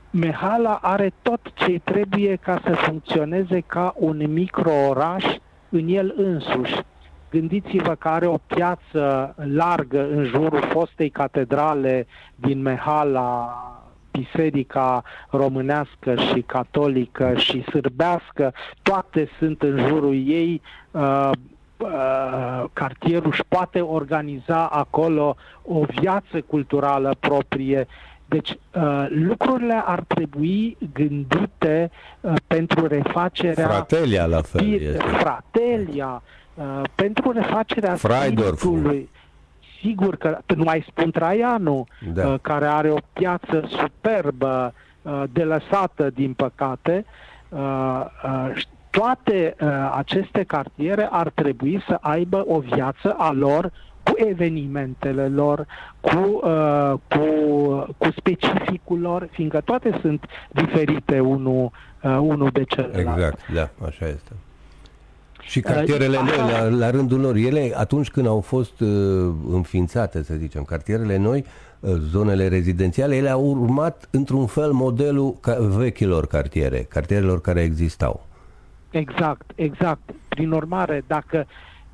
Mehala 0.09 0.79
are 0.81 1.13
tot 1.21 1.39
ce 1.53 1.81
trebuie 1.83 2.35
ca 2.35 2.61
să 2.63 2.73
funcționeze 2.75 3.63
ca 3.67 3.93
un 3.97 4.33
micro-oraș 4.33 5.23
în 5.69 5.87
el 5.87 6.13
însuși. 6.17 6.75
Gândiți-vă 7.31 7.95
că 7.95 8.07
are 8.07 8.25
o 8.25 8.37
piață 8.47 9.35
largă 9.35 10.07
în 10.11 10.23
jurul 10.23 10.61
fostei 10.69 11.09
catedrale 11.09 12.07
din 12.35 12.61
Mehala, 12.61 13.55
biserica 14.11 15.03
românească 15.29 16.15
și 16.15 16.41
catolică 16.41 17.33
și 17.35 17.63
sârbească, 17.69 18.53
toate 18.81 19.29
sunt 19.39 19.61
în 19.61 19.87
jurul 19.87 20.13
ei. 20.13 20.61
Uh, 20.91 21.29
uh, 21.77 22.63
cartierul 22.73 23.29
își 23.31 23.43
poate 23.47 23.81
organiza 23.81 24.65
acolo 24.65 25.35
o 25.61 25.83
viață 25.99 26.41
culturală 26.47 27.15
proprie. 27.19 27.87
Deci 28.25 28.49
uh, 28.49 29.05
lucrurile 29.09 29.81
ar 29.85 30.03
trebui 30.07 30.77
gândite 30.93 31.91
uh, 32.21 32.33
pentru 32.47 32.87
refacerea... 32.87 33.67
Fratelia 33.67 34.25
la 34.25 34.41
fel 34.41 34.73
este. 34.73 34.97
Fratelia, 34.97 36.21
uh, 36.25 36.40
pentru 36.95 37.31
refacerea 37.31 37.95
spiritului. 37.95 39.09
Sigur 39.81 40.15
că 40.15 40.37
nu 40.55 40.63
mai 40.63 40.85
spun 40.87 41.11
Traianu, 41.11 41.87
da. 42.13 42.27
uh, 42.27 42.39
care 42.41 42.65
are 42.65 42.89
o 42.89 42.97
piață 43.13 43.63
superbă, 43.67 44.73
uh, 45.01 45.23
de 45.31 45.43
lăsată 45.43 46.09
din 46.09 46.33
păcate, 46.33 47.05
uh, 47.49 48.05
uh, 48.23 48.61
toate 48.89 49.55
uh, 49.59 49.93
aceste 49.95 50.43
cartiere 50.43 51.07
ar 51.11 51.29
trebui 51.29 51.83
să 51.87 51.97
aibă 52.01 52.43
o 52.47 52.59
viață 52.59 53.15
a 53.17 53.31
lor 53.31 53.71
cu 54.03 54.11
evenimentele 54.15 55.27
lor, 55.27 55.65
cu, 56.01 56.39
uh, 56.43 56.93
cu, 57.07 57.25
cu 57.97 58.11
specificul 58.15 58.99
lor, 58.99 59.27
fiindcă 59.31 59.61
toate 59.61 59.97
sunt 60.01 60.25
diferite 60.49 61.19
unul, 61.19 61.71
uh, 62.03 62.17
unul 62.19 62.49
de 62.53 62.63
celălalt. 62.63 63.17
Exact, 63.17 63.51
da, 63.53 63.69
așa 63.85 64.05
este. 64.05 64.31
Și 65.51 65.59
cartierele 65.59 66.17
uh, 66.17 66.23
noi, 66.23 66.51
la, 66.51 66.67
la 66.69 66.89
rândul 66.89 67.19
lor, 67.19 67.35
ele 67.35 67.71
atunci 67.75 68.09
când 68.09 68.27
au 68.27 68.41
fost 68.41 68.79
uh, 68.79 68.89
înființate, 69.51 70.23
să 70.23 70.33
zicem, 70.33 70.63
cartierele 70.63 71.17
noi, 71.17 71.45
uh, 71.79 71.91
zonele 71.91 72.47
rezidențiale, 72.47 73.15
ele 73.15 73.29
au 73.29 73.45
urmat 73.45 74.07
într-un 74.11 74.45
fel 74.45 74.71
modelul 74.71 75.35
ca, 75.39 75.57
vechilor 75.59 76.27
cartiere, 76.27 76.77
cartierelor 76.77 77.41
care 77.41 77.61
existau. 77.61 78.25
Exact, 78.89 79.51
exact. 79.55 80.09
Prin 80.27 80.51
urmare, 80.51 81.03
dacă, 81.07 81.47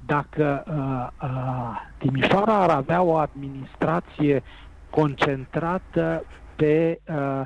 dacă 0.06 0.64
uh, 0.68 1.28
uh, 1.30 1.82
Timișoara 1.98 2.62
ar 2.62 2.70
avea 2.70 3.02
o 3.02 3.16
administrație 3.16 4.44
concentrată 4.90 6.24
pe, 6.56 7.00
uh, 7.10 7.42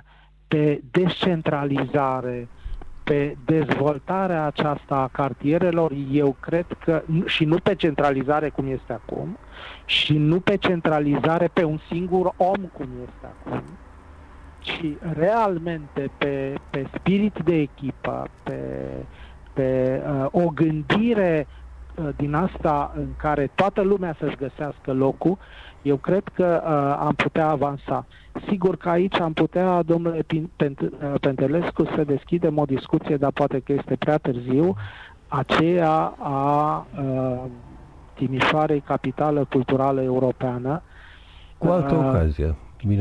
pe 0.48 0.82
descentralizare, 0.92 2.48
pe 3.04 3.38
dezvoltarea 3.46 4.46
aceasta 4.46 4.96
a 4.96 5.08
cartierelor, 5.08 5.92
eu 6.12 6.36
cred 6.40 6.66
că, 6.80 7.02
și 7.26 7.46
nu 7.46 7.58
pe 7.58 7.76
centralizare 7.76 8.50
cum 8.50 8.68
este 8.68 8.94
acum, 8.94 9.38
și 9.86 10.18
nu 10.18 10.40
pe 10.40 10.58
centralizare 10.58 11.48
pe 11.54 11.64
un 11.64 11.80
singur 11.92 12.34
om 12.38 12.62
cum 12.74 12.90
este 13.04 13.26
acum, 13.26 13.64
ci 14.60 14.84
realmente 15.14 16.12
pe, 16.18 16.54
pe 16.70 16.86
spirit 16.94 17.38
de 17.44 17.56
echipă, 17.56 18.28
pe, 18.44 18.60
pe 19.54 20.02
uh, 20.06 20.26
o 20.32 20.48
gândire 20.50 21.48
uh, 21.96 22.10
din 22.16 22.34
asta 22.34 22.94
în 22.96 23.08
care 23.18 23.52
toată 23.56 23.82
lumea 23.82 24.16
să-și 24.20 24.36
găsească 24.36 24.94
locul, 24.94 25.38
eu 25.82 25.96
cred 25.96 26.24
că 26.34 26.62
uh, 26.66 27.06
am 27.06 27.14
putea 27.14 27.48
avansa. 27.50 28.06
Sigur 28.48 28.78
că 28.78 28.90
aici 28.90 29.20
am 29.20 29.34
putea, 29.34 29.82
domnule 29.82 30.26
uh, 30.34 31.14
Pentelescu, 31.22 31.84
să 31.96 32.04
deschidem 32.04 32.58
o 32.58 32.66
discuție, 32.66 33.18
dar 33.18 33.32
poate 33.32 33.60
că 33.60 33.74
este 33.74 33.96
prea 33.96 34.18
târziu, 34.18 34.76
aceea 35.28 36.14
a 36.20 36.86
uh, 37.02 37.42
Timișoarei, 38.14 38.80
capitală 38.80 39.46
culturală 39.50 40.02
europeană. 40.02 40.82
Cu 41.58 41.68
altă 41.68 41.96
uh, 41.96 42.06
ocazie. 42.08 42.56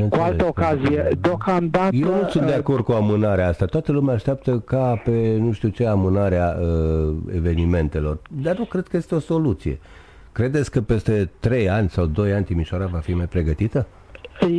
Cu 0.09 0.20
altă 0.20 0.47
ocazie. 0.47 1.09
Deocamdată... 1.20 1.97
Eu 1.97 2.09
nu 2.09 2.28
sunt 2.28 2.45
de 2.45 2.53
uh, 2.53 2.59
acord 2.59 2.85
cu 2.85 2.93
amânarea 2.93 3.49
asta. 3.49 3.64
Toată 3.64 3.93
lumea 3.93 4.14
așteaptă 4.14 4.59
ca 4.59 5.01
pe 5.05 5.37
nu 5.39 5.53
știu 5.53 5.68
ce 5.68 5.87
amânarea 5.87 6.57
uh, 6.61 7.16
evenimentelor. 7.35 8.20
Dar 8.43 8.57
nu 8.59 8.64
cred 8.64 8.89
că 8.89 8.97
este 8.97 9.14
o 9.14 9.18
soluție. 9.18 9.78
Credeți 10.33 10.70
că 10.70 10.81
peste 10.81 11.31
3 11.41 11.70
ani 11.70 11.89
sau 11.89 12.07
2 12.07 12.33
ani 12.33 12.45
Timișoara 12.45 12.87
va 12.87 12.99
fi 12.99 13.14
mai 13.14 13.26
pregătită? 13.26 13.87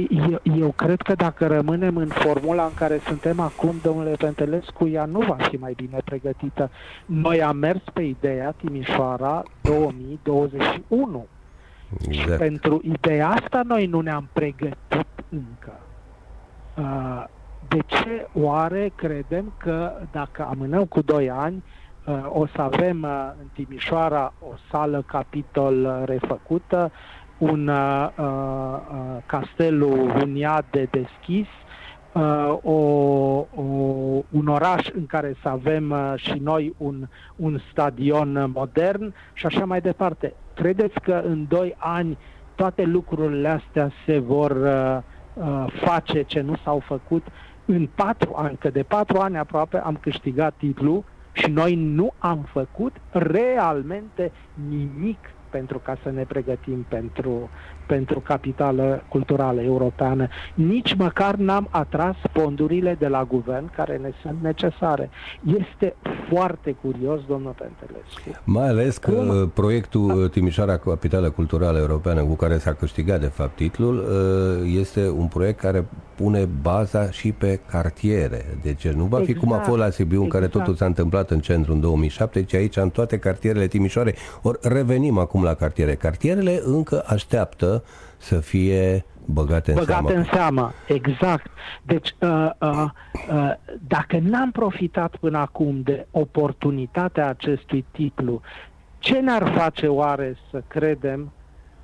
Eu, 0.10 0.42
eu 0.58 0.72
cred 0.72 1.02
că 1.02 1.14
dacă 1.14 1.48
rămânem 1.48 1.98
în 1.98 2.08
formula 2.08 2.64
în 2.64 2.74
care 2.74 3.00
suntem 3.06 3.40
acum, 3.40 3.76
domnule 3.84 4.16
Pentelescu, 4.18 4.88
ea 4.88 5.06
nu 5.06 5.20
va 5.20 5.36
fi 5.36 5.56
mai 5.56 5.74
bine 5.76 5.98
pregătită. 6.06 6.70
Noi 7.06 7.44
am 7.44 7.58
mers 7.58 7.82
pe 7.94 8.02
ideea 8.02 8.52
Timișoara 8.52 9.44
2021. 9.62 11.28
Exact. 12.08 12.32
Și 12.32 12.38
pentru 12.38 12.82
ideea 12.84 13.30
asta 13.30 13.62
noi 13.66 13.86
nu 13.86 14.00
ne-am 14.00 14.30
pregătit 14.34 15.08
încă. 15.30 15.80
Uh, 16.78 17.24
de 17.68 17.80
ce 17.86 18.28
oare 18.34 18.92
credem 18.96 19.54
că 19.58 19.92
dacă 20.12 20.48
amânăm 20.50 20.86
cu 20.86 21.02
2 21.02 21.30
ani, 21.30 21.56
uh, 21.56 21.81
o 22.30 22.46
să 22.46 22.62
avem 22.62 23.02
uh, 23.02 23.32
în 23.40 23.48
Timișoara 23.54 24.34
o 24.40 24.54
sală 24.72 25.04
capitol 25.08 26.04
refăcută, 26.06 26.92
un 27.38 27.68
uh, 27.68 28.10
uh, 28.18 28.28
castelul 29.26 30.10
Huniade 30.10 30.90
deschis, 30.92 31.48
uh, 32.14 32.58
o, 32.62 32.72
o, 33.56 33.64
un 34.30 34.48
oraș 34.48 34.88
în 34.94 35.06
care 35.06 35.36
să 35.42 35.50
avem 35.50 35.90
uh, 35.90 36.14
și 36.16 36.40
noi 36.44 36.74
un, 36.78 37.08
un 37.36 37.60
stadion 37.72 38.52
modern 38.54 39.14
și 39.34 39.46
așa 39.46 39.66
mai 39.66 39.82
departe. 39.82 40.34
Credeți 40.54 41.00
că 41.00 41.22
în 41.26 41.46
doi 41.50 41.76
ani 41.78 42.18
toate 42.56 42.84
lucrurile 42.84 43.48
astea 43.48 43.92
se 44.06 44.20
vor 44.20 44.52
uh, 44.52 44.98
uh, 45.34 45.66
face 45.84 46.24
ce 46.24 46.42
nu 46.42 46.56
s-au 46.64 46.80
făcut 46.80 47.28
în 47.66 47.90
patru 47.96 48.34
ani, 48.36 48.58
că 48.58 48.70
de 48.70 48.84
patru 48.84 49.18
ani 49.18 49.38
aproape 49.38 49.78
am 49.78 49.98
câștigat 50.02 50.54
titlul 50.58 51.04
și 51.32 51.50
noi 51.50 51.76
nu 51.76 52.16
am 52.18 52.44
făcut 52.52 52.98
realmente 53.10 54.32
nimic 54.54 55.36
pentru 55.50 55.80
ca 55.80 55.98
să 56.04 56.10
ne 56.10 56.26
pregătim 56.26 56.84
pentru, 56.84 57.50
pentru 57.96 58.20
capitală 58.20 59.04
culturală 59.10 59.62
europeană. 59.62 60.28
Nici 60.54 60.96
măcar 60.96 61.36
n-am 61.36 61.68
atras 61.72 62.16
fondurile 62.34 62.96
de 63.00 63.08
la 63.08 63.24
guvern 63.24 63.72
care 63.76 64.00
ne 64.02 64.12
sunt 64.22 64.38
necesare. 64.42 65.10
Este 65.60 65.96
foarte 66.32 66.76
curios, 66.82 67.20
domnul 67.28 67.56
Pentelescu. 67.58 68.42
Mai 68.44 68.68
ales 68.68 68.98
că 68.98 69.12
Cum? 69.12 69.50
proiectul 69.54 70.28
Timișoara 70.28 70.78
Capitală 70.78 71.30
Culturală 71.30 71.78
Europeană, 71.78 72.24
cu 72.24 72.36
care 72.36 72.58
s-a 72.58 72.74
câștigat 72.74 73.20
de 73.20 73.26
fapt 73.26 73.56
titlul, 73.56 74.06
este 74.80 75.10
un 75.10 75.28
proiect 75.28 75.60
care 75.60 75.86
pune 76.16 76.48
baza 76.62 77.10
și 77.10 77.32
pe 77.32 77.60
cartiere. 77.70 78.46
Deci 78.62 78.88
nu 78.88 79.04
va 79.04 79.18
fi 79.18 79.24
exact, 79.24 79.40
cum 79.40 79.54
a 79.54 79.58
fost 79.58 79.78
la 79.78 79.90
Sibiu, 79.90 80.22
exact. 80.22 80.24
în 80.24 80.30
care 80.30 80.46
exact. 80.46 80.64
totul 80.64 80.78
s-a 80.78 80.86
întâmplat 80.86 81.30
în 81.32 81.40
centru 81.40 81.74
în 81.74 81.80
2007, 81.80 82.44
ci 82.44 82.54
aici 82.54 82.78
în 82.78 82.90
toate 82.90 83.18
cartierele 83.18 83.68
Timișoare. 83.68 84.16
Ori 84.42 84.58
revenim 84.62 85.18
acum 85.18 85.44
la 85.44 85.54
cartiere. 85.54 85.96
Cartierele 85.96 86.62
încă 86.66 87.04
așteaptă 87.06 87.81
să 88.18 88.40
fie 88.40 89.06
băgate 89.26 89.72
în 89.72 89.78
băgate 89.78 90.06
seamă. 90.06 90.20
în 90.20 90.24
seamă, 90.24 90.72
exact. 90.88 91.52
Deci, 91.84 92.16
uh, 92.20 92.50
uh, 92.60 92.86
uh, 93.32 93.54
dacă 93.88 94.20
n-am 94.22 94.52
profitat 94.52 95.16
până 95.16 95.38
acum 95.38 95.82
de 95.82 96.08
oportunitatea 96.12 97.28
acestui 97.28 97.86
titlu, 97.92 98.42
ce 99.00 99.20
ne-ar 99.20 99.52
face 99.56 99.88
oare 99.88 100.38
să 100.52 100.64
credem 100.68 101.32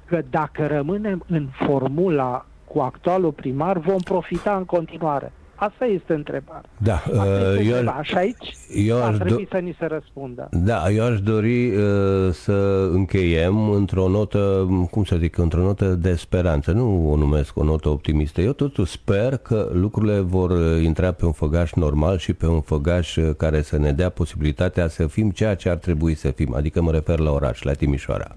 că 0.06 0.22
dacă 0.30 0.68
rămânem 0.68 1.24
în 1.28 1.48
formula 1.66 2.45
cu 2.66 2.80
actualul 2.80 3.32
primar, 3.32 3.78
vom 3.78 4.00
profita 4.00 4.56
în 4.56 4.66
continuare? 4.66 5.32
Asta 5.60 5.86
este 5.86 6.14
întrebarea. 6.14 6.70
Da, 6.78 6.93
Asta 6.93 7.26
este 7.26 7.60
uh, 7.62 7.68
eu, 7.68 7.72
întrebarea. 7.72 8.01
Și 8.01 8.16
aici 8.16 8.55
eu 8.76 9.03
ar 9.03 9.14
trebui 9.16 9.45
do- 9.45 9.49
să 9.51 9.58
ni 9.58 9.76
se 9.80 9.86
răspundă. 9.86 10.47
Da, 10.51 10.89
eu 10.91 11.05
aș 11.05 11.22
dori 11.22 11.68
uh, 11.76 12.32
să 12.32 12.89
încheiem 12.91 13.70
într-o 13.70 14.08
notă, 14.08 14.68
cum 14.91 15.03
să 15.03 15.16
zic, 15.16 15.38
într-o 15.38 15.62
notă 15.62 15.86
de 15.86 16.16
speranță. 16.16 16.72
Nu 16.72 17.12
o 17.12 17.16
numesc 17.16 17.58
o 17.58 17.64
notă 17.64 17.89
optimistă. 17.89 18.41
Eu 18.41 18.51
totuși 18.51 18.91
sper 18.91 19.38
că 19.38 19.70
lucrurile 19.74 20.20
vor 20.20 20.49
uh, 20.49 20.84
intra 20.84 21.12
pe 21.12 21.26
un 21.26 21.32
făgaș 21.32 21.74
normal 21.74 22.18
și 22.18 22.34
pe 22.34 22.47
un 22.47 22.62
făgaș 22.62 23.16
uh, 23.16 23.30
care 23.38 23.62
să 23.62 23.78
ne 23.78 23.91
dea 23.91 24.10
posibilitatea 24.10 24.88
să 24.88 25.08
fim 25.08 25.30
ceea 25.32 25.55
ce 25.55 25.70
ar 25.70 25.78
trebui 25.78 26.16
să 26.16 26.32
fim. 26.32 26.53
Adică 26.55 26.82
mă 26.82 26.91
refer 26.91 27.20
la 27.20 27.32
oraș, 27.32 27.62
la 27.62 27.74
Timișoara. 27.74 28.36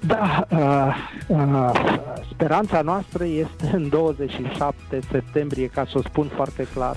Da, 0.00 0.46
uh, 0.50 0.96
uh, 1.26 1.70
speranța 2.30 2.80
noastră 2.80 3.24
este 3.24 3.70
în 3.72 3.88
27 3.88 5.00
septembrie, 5.10 5.66
ca 5.66 5.84
să 5.84 5.98
o 5.98 6.02
spun 6.02 6.26
foarte 6.34 6.66
clar. 6.74 6.96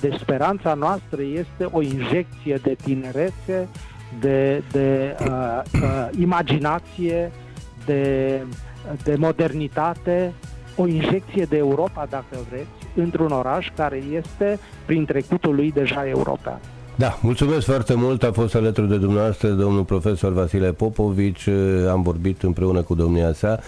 Deci 0.00 0.18
speranța 0.18 0.74
noastră 0.74 1.22
este 1.22 1.64
o 1.70 1.82
injecție 1.82 2.60
de 2.62 2.76
tinerețe, 2.82 3.68
de, 4.20 4.62
de 4.72 5.16
uh, 5.20 5.62
uh, 5.82 6.08
imaginație, 6.18 7.30
de, 7.84 8.42
de 9.02 9.14
modernitate, 9.16 10.32
o 10.76 10.86
injecție 10.86 11.44
de 11.44 11.56
Europa, 11.56 12.06
dacă 12.10 12.36
vreți, 12.48 12.68
într-un 12.94 13.30
oraș 13.30 13.70
care 13.76 13.96
este, 13.96 14.58
prin 14.86 15.04
trecutul 15.04 15.54
lui, 15.54 15.72
deja 15.72 16.08
european. 16.08 16.60
Da, 16.98 17.18
mulțumesc 17.22 17.66
foarte 17.66 17.94
mult. 17.94 18.22
A 18.22 18.32
fost 18.32 18.54
alături 18.54 18.88
de 18.88 18.96
dumneavoastră 18.96 19.48
domnul 19.48 19.82
profesor 19.82 20.32
Vasile 20.32 20.72
Popovici. 20.72 21.48
Am 21.90 22.02
vorbit 22.02 22.42
împreună 22.42 22.82
cu 22.82 22.94
domnia 22.94 23.32
sa 23.32 23.60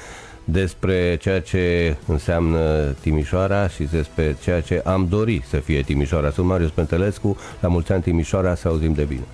despre 0.45 1.17
ceea 1.21 1.41
ce 1.41 1.97
înseamnă 2.07 2.85
Timișoara 3.01 3.69
și 3.69 3.83
despre 3.83 4.37
ceea 4.43 4.61
ce 4.61 4.83
am 4.85 5.07
dorit 5.09 5.45
să 5.45 5.57
fie 5.57 5.81
Timișoara. 5.81 6.31
Sunt 6.31 6.47
Marius 6.47 6.71
Pentelescu, 6.71 7.37
la 7.61 7.69
mulți 7.69 7.93
ani 7.93 8.03
Timișoara, 8.03 8.55
să 8.55 8.69
auzim 8.69 8.93
de 8.93 9.03
bine. 9.03 9.25